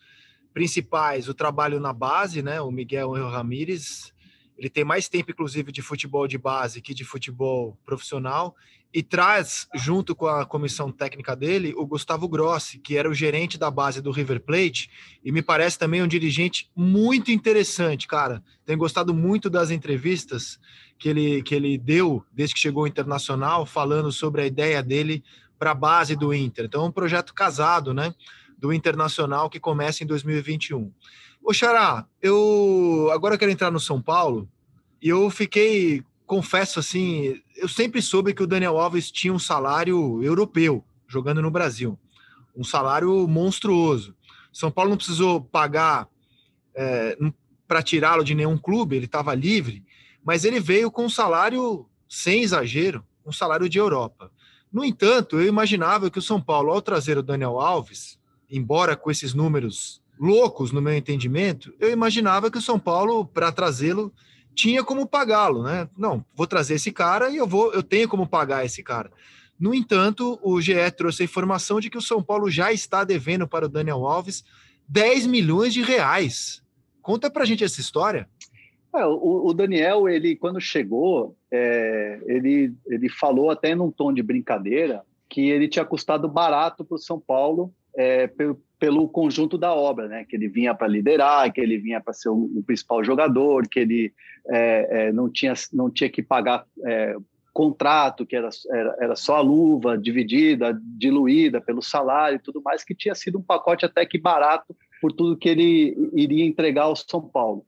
[0.54, 2.60] principais, o trabalho na base, né?
[2.60, 4.12] O Miguel Ramírez,
[4.60, 8.54] ele tem mais tempo, inclusive, de futebol de base que de futebol profissional,
[8.92, 13.56] e traz, junto com a comissão técnica dele, o Gustavo Grossi, que era o gerente
[13.56, 14.90] da base do River Plate,
[15.24, 18.44] e me parece também um dirigente muito interessante, cara.
[18.66, 20.60] Tenho gostado muito das entrevistas
[20.98, 25.24] que ele, que ele deu desde que chegou ao Internacional, falando sobre a ideia dele
[25.58, 26.66] para a base do Inter.
[26.66, 28.14] Então, é um projeto casado, né?
[28.60, 30.92] do Internacional que começa em 2021.
[31.42, 34.48] Ô Xará, eu agora quero entrar no São Paulo
[35.00, 40.22] e eu fiquei, confesso assim, eu sempre soube que o Daniel Alves tinha um salário
[40.22, 41.98] europeu jogando no Brasil,
[42.54, 44.14] um salário monstruoso.
[44.52, 46.08] São Paulo não precisou pagar
[46.74, 47.16] é,
[47.66, 49.82] para tirá-lo de nenhum clube, ele estava livre,
[50.22, 54.30] mas ele veio com um salário sem exagero, um salário de Europa.
[54.70, 58.18] No entanto, eu imaginava que o São Paulo, ao trazer o Daniel Alves,
[58.48, 63.50] embora com esses números loucos, no meu entendimento, eu imaginava que o São Paulo, para
[63.50, 64.12] trazê-lo,
[64.54, 65.88] tinha como pagá-lo, né?
[65.96, 69.10] Não, vou trazer esse cara e eu vou, eu tenho como pagar esse cara.
[69.58, 73.48] No entanto, o GE trouxe a informação de que o São Paulo já está devendo
[73.48, 74.44] para o Daniel Alves
[74.86, 76.62] 10 milhões de reais.
[77.00, 78.28] Conta para a gente essa história.
[78.94, 84.22] É, o, o, Daniel, ele quando chegou, é, ele, ele falou até num tom de
[84.22, 89.74] brincadeira que ele tinha custado barato para o São Paulo é, pelo, pelo, conjunto da
[89.74, 90.24] obra, né?
[90.24, 93.78] Que ele vinha para liderar, que ele vinha para ser o, o, principal jogador, que
[93.78, 94.12] ele
[94.48, 97.14] é, é, não, tinha, não tinha que pagar é,
[97.52, 102.82] contrato, que era, era, era, só a luva dividida, diluída pelo salário e tudo mais,
[102.82, 106.96] que tinha sido um pacote até que barato por tudo que ele iria entregar ao
[106.96, 107.66] São Paulo.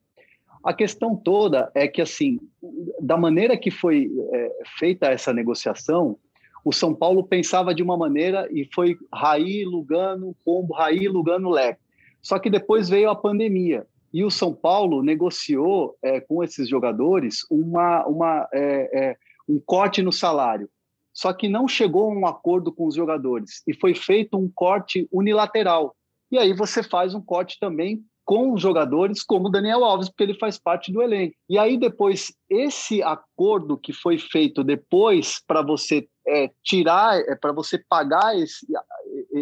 [0.63, 2.39] A questão toda é que, assim,
[2.99, 6.17] da maneira que foi é, feita essa negociação,
[6.63, 11.81] o São Paulo pensava de uma maneira e foi Raí, Lugano, Combo, Raí, Lugano, Leco.
[12.21, 17.45] Só que depois veio a pandemia e o São Paulo negociou é, com esses jogadores
[17.49, 20.69] uma, uma, é, é, um corte no salário.
[21.11, 25.07] Só que não chegou a um acordo com os jogadores e foi feito um corte
[25.11, 25.95] unilateral.
[26.31, 30.37] E aí você faz um corte também com os jogadores como Daniel Alves, porque ele
[30.37, 31.35] faz parte do elenco.
[31.49, 37.51] E aí depois esse acordo que foi feito depois para você é, tirar, é, para
[37.51, 38.65] você pagar esse,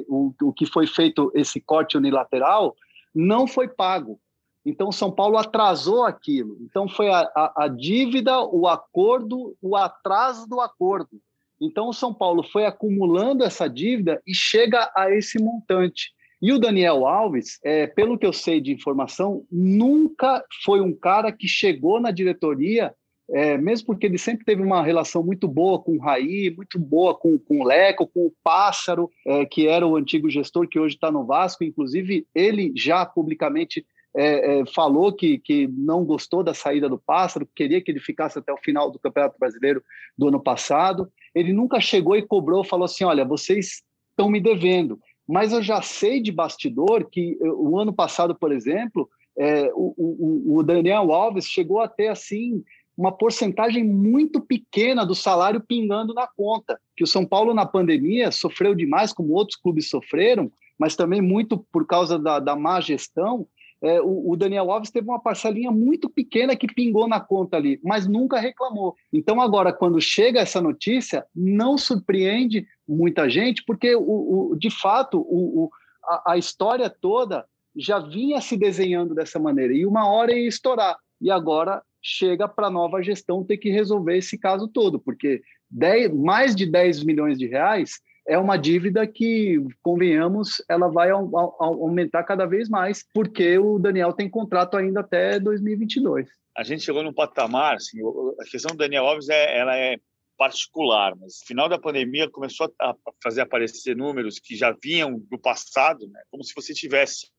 [0.07, 2.75] o, o que foi feito esse corte unilateral,
[3.13, 4.19] não foi pago.
[4.65, 6.57] Então São Paulo atrasou aquilo.
[6.61, 11.19] Então foi a, a, a dívida, o acordo, o atraso do acordo.
[11.59, 16.11] Então o São Paulo foi acumulando essa dívida e chega a esse montante.
[16.41, 21.31] E o Daniel Alves, é, pelo que eu sei de informação, nunca foi um cara
[21.31, 22.93] que chegou na diretoria,
[23.29, 27.13] é, mesmo porque ele sempre teve uma relação muito boa com o Raí, muito boa
[27.15, 30.95] com, com o Leco, com o Pássaro, é, que era o antigo gestor que hoje
[30.95, 31.63] está no Vasco.
[31.63, 33.85] Inclusive, ele já publicamente
[34.15, 38.37] é, é, falou que, que não gostou da saída do Pássaro, queria que ele ficasse
[38.37, 39.81] até o final do Campeonato Brasileiro
[40.17, 41.09] do ano passado.
[41.33, 44.99] Ele nunca chegou e cobrou, falou assim: olha, vocês estão me devendo.
[45.31, 49.93] Mas eu já sei de bastidor que eh, o ano passado, por exemplo, é, o,
[49.97, 52.61] o, o, Daniel Alves chegou a ter assim
[52.97, 56.77] uma porcentagem muito pequena do salário pingando na conta.
[56.97, 61.57] Que o São Paulo na pandemia sofreu demais, como outros clubes sofreram, mas também muito
[61.71, 63.47] por causa da, da má gestão
[63.83, 67.79] é, o, o, Daniel Alves teve uma parcelinha muito pequena que pingou na conta ali,
[67.83, 68.95] mas nunca reclamou.
[69.11, 75.19] Então, agora, quando chega essa notícia, não surpreende muita gente, porque, o, o de fato,
[75.27, 75.71] o,
[76.03, 77.43] a, a, história toda
[77.75, 80.95] já vinha se desenhando dessa maneira e uma hora ia estourar.
[81.19, 86.13] E agora chega para a nova gestão ter que resolver esse caso todo, porque 10,
[86.13, 92.45] mais de 10 milhões de reais é uma dívida que, convenhamos, ela vai aumentar cada
[92.45, 96.29] vez mais, porque o Daniel tem contrato ainda até 2022.
[96.55, 97.99] A gente chegou num patamar, assim,
[98.39, 99.97] a questão do Daniel Alves é, ela é
[100.37, 105.37] particular, mas no final da pandemia começou a fazer aparecer números que já vinham do
[105.37, 106.19] passado, né?
[106.31, 107.29] como se você tivesse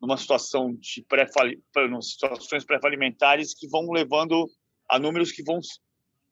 [0.00, 1.26] numa situação de pré
[2.00, 4.48] situações pré-falimentares que vão levando
[4.88, 5.60] a números que vão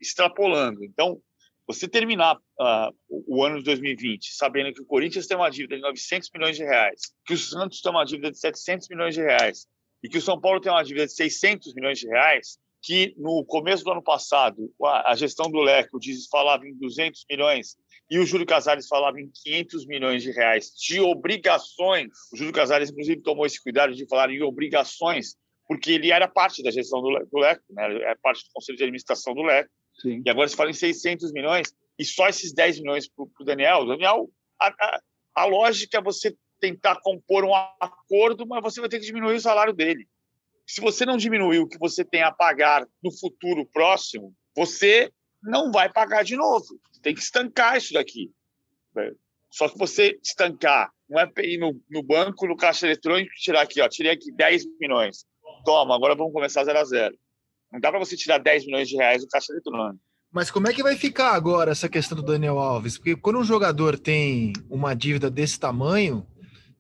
[0.00, 0.82] extrapolando.
[0.82, 1.20] Então,
[1.67, 5.83] você terminar uh, o ano de 2020 sabendo que o Corinthians tem uma dívida de
[5.83, 9.67] 900 milhões de reais, que o Santos tem uma dívida de 700 milhões de reais
[10.03, 13.45] e que o São Paulo tem uma dívida de 600 milhões de reais, que no
[13.47, 17.77] começo do ano passado a gestão do Leco diz, falava em 200 milhões
[18.11, 22.11] e o Júlio Casares falava em 500 milhões de reais de obrigações.
[22.33, 25.37] O Júlio Casares, inclusive, tomou esse cuidado de falar em obrigações,
[25.67, 28.03] porque ele era parte da gestão do Leco, né?
[28.03, 29.71] é parte do conselho de administração do Leco.
[30.01, 30.22] Sim.
[30.24, 33.86] E agora se fala em 600 milhões e só esses 10 milhões para o Daniel.
[33.86, 34.30] Daniel,
[34.61, 35.01] a, a,
[35.34, 39.40] a lógica é você tentar compor um acordo, mas você vai ter que diminuir o
[39.40, 40.09] salário dele.
[40.66, 45.70] Se você não diminuir o que você tem a pagar no futuro próximo, você não
[45.70, 46.80] vai pagar de novo.
[47.03, 48.32] Tem que estancar isso daqui.
[49.51, 50.90] Só que você estancar,
[51.36, 55.26] é ir no, no banco, no caixa eletrônico, tirar aqui, ó, tirei aqui 10 milhões.
[55.64, 57.18] Toma, agora vamos começar zero a zero.
[57.75, 59.99] Não dá para você tirar 10 milhões de reais do caixa eletrônico.
[60.33, 62.97] Mas como é que vai ficar agora essa questão do Daniel Alves?
[62.97, 66.25] Porque quando um jogador tem uma dívida desse tamanho,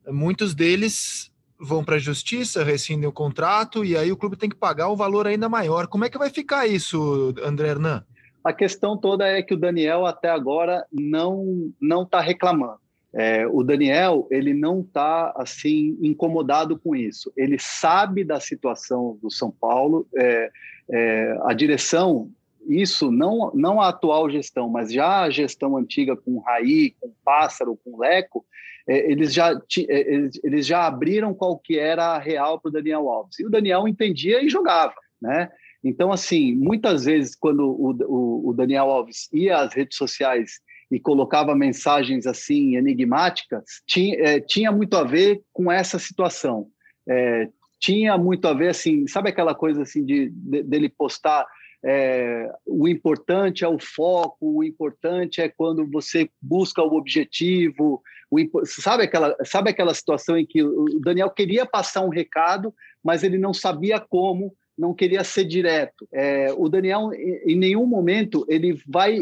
[0.06, 4.56] muitos deles vão para a justiça, rescindem o contrato e aí o clube tem que
[4.56, 5.88] pagar um valor ainda maior.
[5.88, 8.04] Como é que vai ficar isso, André Hernan?
[8.44, 12.78] A questão toda é que o Daniel até agora não não está reclamando.
[13.12, 17.32] É, o Daniel ele não está assim incomodado com isso.
[17.36, 20.06] Ele sabe da situação do São Paulo.
[20.16, 20.50] É,
[20.90, 22.30] é, a direção,
[22.66, 27.78] isso não não a atual gestão, mas já a gestão antiga com Raí, com Pássaro,
[27.84, 28.44] com Leco,
[28.86, 32.72] é, eles já, é, eles, eles já abriram qual que era a real para o
[32.72, 33.38] Daniel Alves.
[33.38, 35.50] E o Daniel entendia e jogava, né?
[35.82, 40.60] Então, assim, muitas vezes, quando o, o, o Daniel Alves ia às redes sociais
[40.90, 46.68] e colocava mensagens assim enigmáticas, tinha, é, tinha muito a ver com essa situação.
[47.06, 47.48] É,
[47.84, 51.46] tinha muito a ver, assim, sabe aquela coisa assim de, de dele postar
[51.86, 58.38] é, o importante é o foco, o importante é quando você busca o objetivo, o,
[58.64, 62.74] sabe, aquela, sabe aquela situação em que o Daniel queria passar um recado,
[63.04, 66.08] mas ele não sabia como, não queria ser direto.
[66.10, 69.18] É, o Daniel, em nenhum momento, ele vai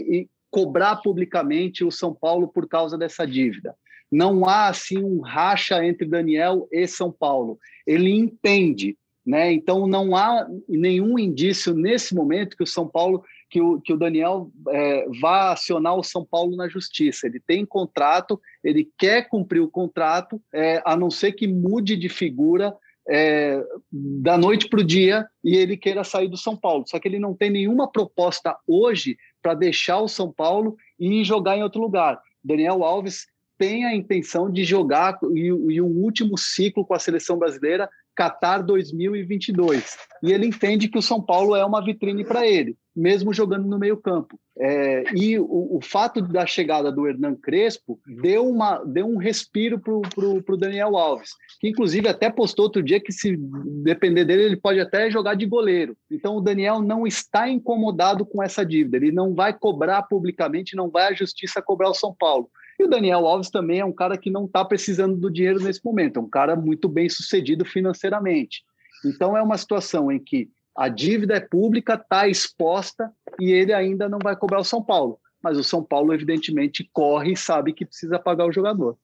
[0.48, 3.74] cobrar publicamente o São Paulo por causa dessa dívida.
[4.12, 7.58] Não há assim um racha entre Daniel e São Paulo.
[7.86, 9.52] Ele entende né?
[9.52, 13.96] Então não há nenhum indício nesse momento que o São Paulo, que o, que o
[13.96, 17.26] Daniel é, vá acionar o São Paulo na justiça.
[17.26, 22.08] Ele tem contrato, ele quer cumprir o contrato, é, a não ser que mude de
[22.08, 22.74] figura
[23.08, 26.84] é, da noite para o dia e ele queira sair do São Paulo.
[26.86, 31.56] Só que ele não tem nenhuma proposta hoje para deixar o São Paulo e jogar
[31.56, 32.20] em outro lugar.
[32.42, 33.26] Daniel Alves
[33.58, 38.62] tem a intenção de jogar e, e o último ciclo com a seleção brasileira Qatar
[38.64, 39.96] 2022.
[40.22, 43.78] E ele entende que o São Paulo é uma vitrine para ele, mesmo jogando no
[43.78, 44.38] meio-campo.
[44.58, 49.80] É, e o, o, fato da chegada do Hernan Crespo deu, uma, deu um respiro
[49.80, 53.34] para o Daniel Alves, que inclusive até postou outro dia que, se
[53.82, 55.96] depender dele, ele pode até jogar de goleiro.
[56.10, 60.90] Então o Daniel não está incomodado com essa dívida, ele não vai cobrar publicamente, não
[60.90, 62.50] vai à justiça cobrar o São Paulo.
[62.82, 65.80] E o Daniel Alves também é um cara que não está precisando do dinheiro nesse
[65.84, 68.64] momento, é um cara muito bem sucedido financeiramente.
[69.04, 74.08] Então é uma situação em que a dívida é pública, está exposta e ele ainda
[74.08, 75.20] não vai cobrar o São Paulo.
[75.40, 78.96] Mas o São Paulo, evidentemente, corre e sabe que precisa pagar o jogador.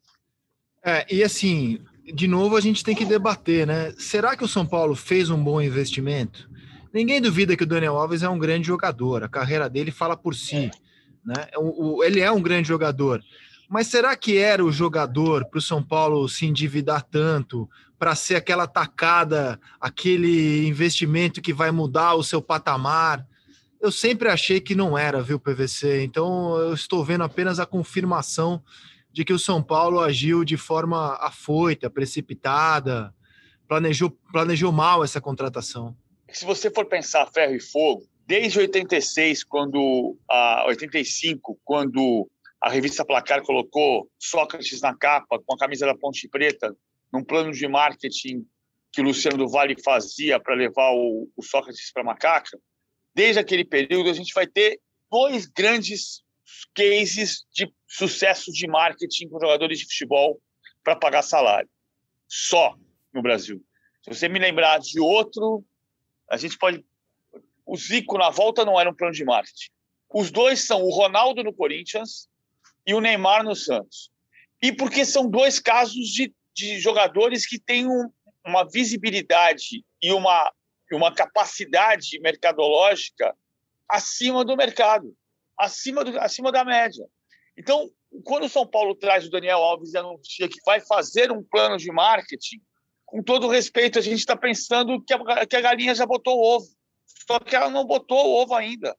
[0.85, 1.79] É, e assim,
[2.13, 3.93] de novo a gente tem que debater, né?
[3.97, 6.51] Será que o São Paulo fez um bom investimento?
[6.93, 10.35] Ninguém duvida que o Daniel Alves é um grande jogador, a carreira dele fala por
[10.35, 10.69] si.
[11.25, 11.47] Né?
[11.57, 13.23] O, o, ele é um grande jogador.
[13.69, 18.37] Mas será que era o jogador para o São Paulo se endividar tanto, para ser
[18.37, 23.27] aquela tacada, aquele investimento que vai mudar o seu patamar?
[23.81, 26.03] Eu sempre achei que não era, viu, PVC?
[26.03, 28.63] Então eu estou vendo apenas a confirmação
[29.13, 33.13] de que o São Paulo agiu de forma afoita, precipitada,
[33.67, 35.95] planejou, planejou mal essa contratação.
[36.31, 42.29] Se você for pensar ferro e fogo, desde 86, quando a 85, quando
[42.61, 46.77] a revista Placar colocou Sócrates na capa, com a camisa da Ponte Preta,
[47.13, 48.47] num plano de marketing
[48.93, 52.59] que o Luciano do Vale fazia para levar o, o Sócrates para Macaca,
[53.15, 54.81] desde aquele período a gente vai ter
[55.11, 56.23] dois grandes
[56.75, 60.41] cases de sucesso de marketing com jogadores de futebol
[60.83, 61.69] para pagar salário.
[62.27, 62.77] Só
[63.13, 63.63] no Brasil.
[64.03, 65.65] Se você me lembrar de outro,
[66.31, 66.85] a gente pode.
[67.65, 69.71] O Zico na volta não era um plano de marketing.
[70.13, 72.29] Os dois são o Ronaldo no Corinthians
[72.89, 74.11] e o Neymar no Santos.
[74.63, 78.11] E porque são dois casos de, de jogadores que têm um,
[78.45, 80.51] uma visibilidade e uma,
[80.91, 83.37] uma capacidade mercadológica
[83.87, 85.15] acima do mercado,
[85.59, 87.07] acima, do, acima da média.
[87.59, 87.91] Então,
[88.25, 91.77] quando o São Paulo traz o Daniel Alves e anuncia que vai fazer um plano
[91.77, 92.59] de marketing,
[93.05, 96.57] com todo respeito, a gente está pensando que a, que a galinha já botou o
[96.57, 96.67] ovo.
[97.27, 98.97] Só que ela não botou o ovo ainda.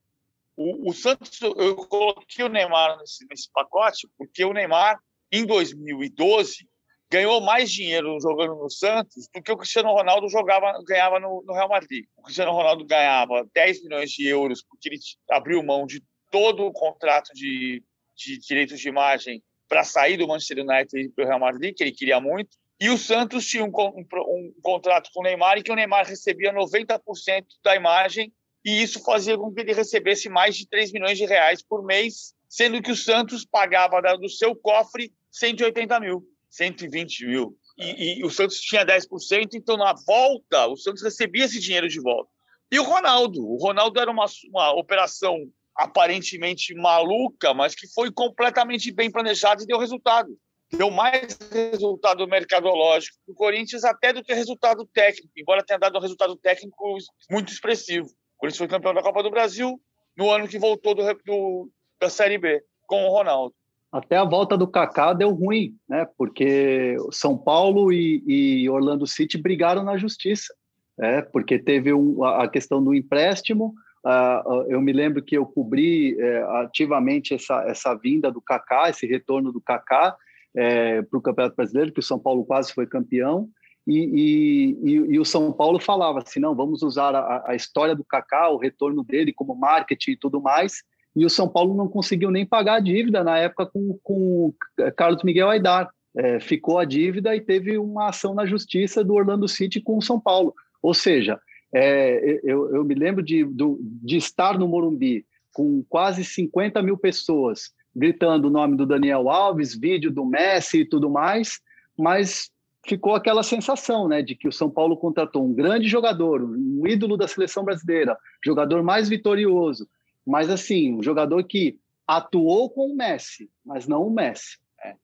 [0.61, 4.99] O, o Santos, eu coloquei o Neymar nesse, nesse pacote, porque o Neymar,
[5.31, 6.67] em 2012,
[7.09, 11.53] ganhou mais dinheiro jogando no Santos do que o Cristiano Ronaldo jogava, ganhava no, no,
[11.53, 12.03] Real Madrid.
[12.17, 14.99] O Cristiano Ronaldo ganhava 10 milhões de euros porque ele
[15.31, 17.81] abriu mão de todo o contrato de,
[18.17, 21.93] de direitos de imagem para sair do Manchester United para o Real Madrid, que ele
[21.93, 22.57] queria muito.
[22.81, 26.05] E o Santos tinha um, um, um contrato com o Neymar e que o Neymar
[26.05, 28.29] recebia 90% da imagem
[28.63, 32.33] e isso fazia com que ele recebesse mais de 3 milhões de reais por mês,
[32.47, 37.57] sendo que o Santos pagava do seu cofre 180 mil, 120 mil.
[37.77, 42.01] E, e o Santos tinha 10%, então na volta o Santos recebia esse dinheiro de
[42.01, 42.29] volta.
[42.71, 43.41] E o Ronaldo?
[43.41, 45.37] O Ronaldo era uma, uma operação
[45.75, 50.37] aparentemente maluca, mas que foi completamente bem planejada e deu resultado.
[50.71, 56.01] Deu mais resultado mercadológico do Corinthians até do que resultado técnico, embora tenha dado um
[56.01, 56.97] resultado técnico
[57.31, 58.07] muito expressivo.
[58.39, 59.79] Corinthians foi campeão da Copa do Brasil
[60.17, 61.69] no ano que voltou do, do,
[61.99, 63.53] da Série B, com o Ronaldo.
[63.91, 66.07] Até a volta do Kaká deu ruim, né?
[66.17, 70.53] Porque São Paulo e, e Orlando City brigaram na justiça,
[70.97, 71.21] né?
[71.21, 73.73] Porque teve um, a questão do empréstimo.
[74.05, 79.05] Uh, eu me lembro que eu cobri uh, ativamente essa, essa vinda do Kaká, esse
[79.05, 80.15] retorno do Kaká
[80.55, 83.49] é, para o Campeonato Brasileiro, que o São Paulo quase foi campeão.
[83.89, 88.03] E, e, e, o São Paulo falava assim, não, vamos usar a, a, história do
[88.03, 90.83] Kaká, o retorno dele como marketing e tudo mais,
[91.15, 94.53] e o São Paulo não conseguiu nem pagar a dívida na época com, com
[94.95, 95.89] Carlos Miguel Aidar.
[96.15, 100.01] É, ficou a dívida e teve uma ação na justiça do Orlando City com o
[100.01, 100.53] São Paulo.
[100.83, 101.39] Ou seja,
[101.73, 107.71] é, eu, eu, me lembro de, de estar no Morumbi com quase 50 mil pessoas
[107.95, 111.59] gritando o nome do Daniel Alves, vídeo do Messi e tudo mais,
[111.97, 112.51] mas
[112.87, 117.17] ficou aquela sensação, né, de que o São Paulo contratou um grande jogador, um ídolo
[117.17, 119.87] da seleção brasileira, jogador mais vitorioso,
[120.25, 121.77] mas assim, um jogador que
[122.07, 124.57] atuou com o Messi, mas não o Messi.
[124.83, 124.95] É.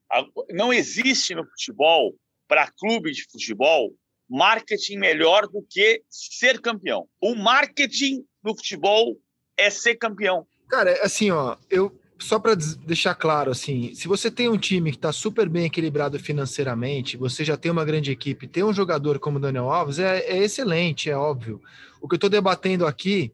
[0.51, 2.15] Não existe no futebol,
[2.47, 3.93] para clube de futebol,
[4.30, 7.07] marketing melhor do que ser campeão.
[7.21, 9.17] O marketing no futebol
[9.57, 10.47] é ser campeão.
[10.69, 14.97] Cara, assim, ó, eu só para deixar claro, assim, se você tem um time que
[14.97, 19.38] está super bem equilibrado financeiramente, você já tem uma grande equipe, tem um jogador como
[19.38, 21.61] o Daniel Alves, é, é excelente, é óbvio.
[22.01, 23.32] O que eu estou debatendo aqui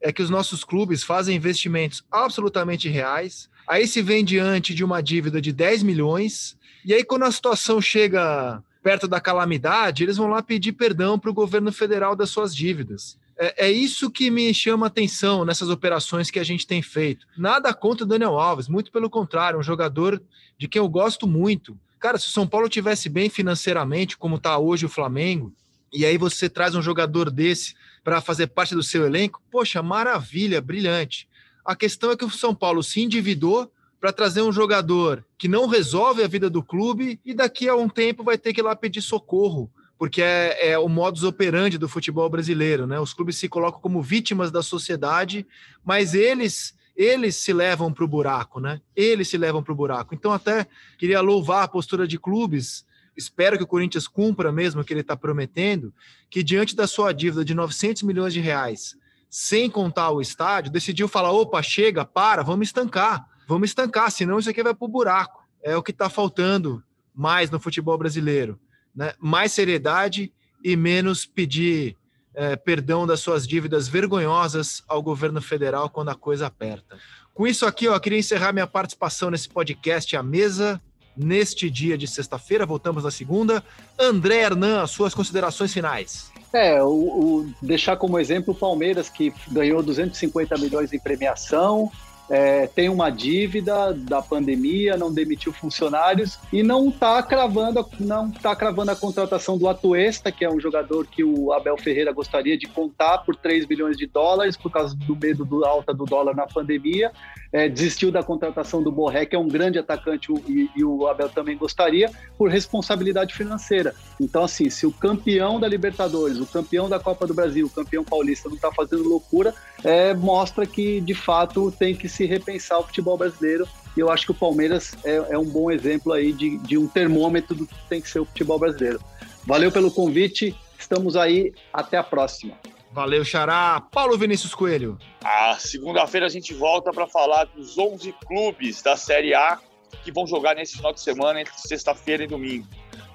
[0.00, 5.02] é que os nossos clubes fazem investimentos absolutamente reais, aí se vem diante de uma
[5.02, 10.26] dívida de 10 milhões, e aí quando a situação chega perto da calamidade, eles vão
[10.26, 13.16] lá pedir perdão para o governo federal das suas dívidas.
[13.38, 17.26] É, é, isso que me chama atenção nessas operações que a gente tem feito.
[17.36, 20.22] Nada contra o Daniel Alves, muito pelo contrário, um jogador
[20.58, 21.78] de quem eu gosto muito.
[21.98, 25.52] Cara, se o São Paulo tivesse bem financeiramente, como está hoje o Flamengo,
[25.92, 30.60] e aí você traz um jogador desse para fazer parte do seu elenco, poxa, maravilha,
[30.60, 31.28] brilhante.
[31.64, 33.70] A questão é que o São Paulo se endividou
[34.00, 37.88] para trazer um jogador que não resolve a vida do clube e daqui a um
[37.88, 39.70] tempo vai ter que ir lá pedir socorro
[40.02, 42.98] porque é, é, o modus operandi do futebol brasileiro, né?
[42.98, 45.46] Os clubes se colocam como vítimas da sociedade,
[45.84, 48.80] mas eles eles se levam para o buraco, né?
[48.96, 50.12] Eles se levam para o buraco.
[50.12, 50.66] Então até
[50.98, 52.84] queria louvar a postura de clubes.
[53.16, 55.94] Espero que o Corinthians cumpra mesmo o que ele está prometendo,
[56.28, 58.96] que diante da sua dívida de 900 milhões de reais,
[59.30, 64.50] sem contar o estádio, decidiu falar: opa, chega, para, vamos estancar, vamos estancar, senão isso
[64.50, 65.46] aqui vai para o buraco.
[65.62, 66.82] É o que está faltando
[67.14, 68.58] mais no futebol brasileiro
[68.94, 70.32] né, mais seriedade
[70.64, 71.96] e menos pedir
[72.34, 76.98] é, perdão das suas dívidas vergonhosas ao governo federal quando a coisa aperta.
[77.34, 80.80] Com isso aqui, ó, eu queria encerrar minha participação nesse podcast à mesa
[81.16, 82.66] neste dia de sexta-feira.
[82.66, 83.62] Voltamos na segunda.
[83.98, 86.30] André Hernan, suas considerações finais.
[86.52, 91.90] É, o, o, deixar como exemplo o Palmeiras, que ganhou 250 milhões em premiação,
[92.30, 98.54] é, tem uma dívida da pandemia, não demitiu funcionários e não está cravando, não tá
[98.56, 102.66] cravando a contratação do Atuesta, que é um jogador que o Abel Ferreira gostaria de
[102.66, 106.46] contar por 3 bilhões de dólares por causa do medo do alta do dólar na
[106.46, 107.12] pandemia.
[107.52, 111.28] É, desistiu da contratação do Borré, que é um grande atacante e, e o Abel
[111.28, 113.94] também gostaria, por responsabilidade financeira.
[114.18, 118.02] Então, assim, se o campeão da Libertadores, o campeão da Copa do Brasil, o campeão
[118.02, 119.54] paulista não está fazendo loucura,
[119.84, 123.68] é, mostra que de fato tem que se repensar o futebol brasileiro.
[123.96, 126.86] E eu acho que o Palmeiras é, é um bom exemplo aí de, de um
[126.86, 129.00] termômetro do que tem que ser o futebol brasileiro.
[129.44, 132.54] Valeu pelo convite, estamos aí, até a próxima.
[132.92, 133.82] Valeu, Xará.
[133.90, 134.98] Paulo Vinícius Coelho.
[135.24, 139.58] A segunda-feira a gente volta para falar dos 11 clubes da Série A
[140.02, 142.66] que vão jogar nesse final de semana, entre sexta-feira e domingo.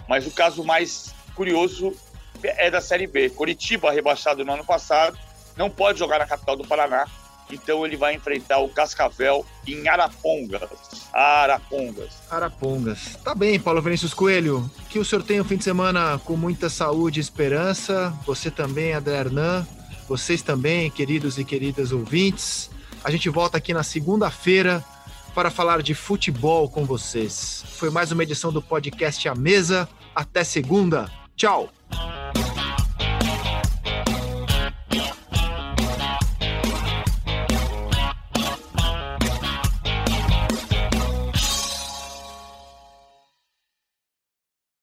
[0.07, 1.93] Mas o caso mais curioso
[2.43, 3.30] é da Série B.
[3.30, 5.18] Curitiba, rebaixado no ano passado,
[5.58, 7.05] não pode jogar na capital do Paraná
[7.51, 10.62] então ele vai enfrentar o Cascavel em Arapongas.
[11.14, 12.14] Arapongas.
[12.30, 13.18] Arapongas.
[13.24, 14.70] Tá bem, Paulo Vinícius Coelho.
[14.89, 18.14] Que o senhor tenha um fim de semana com muita saúde e esperança.
[18.26, 19.66] Você também, André Hernan.
[20.08, 22.70] Vocês também, queridos e queridas ouvintes.
[23.03, 24.84] A gente volta aqui na segunda-feira
[25.34, 27.64] para falar de futebol com vocês.
[27.78, 29.88] Foi mais uma edição do podcast A Mesa.
[30.16, 31.10] Até segunda.
[31.36, 31.70] Tchau.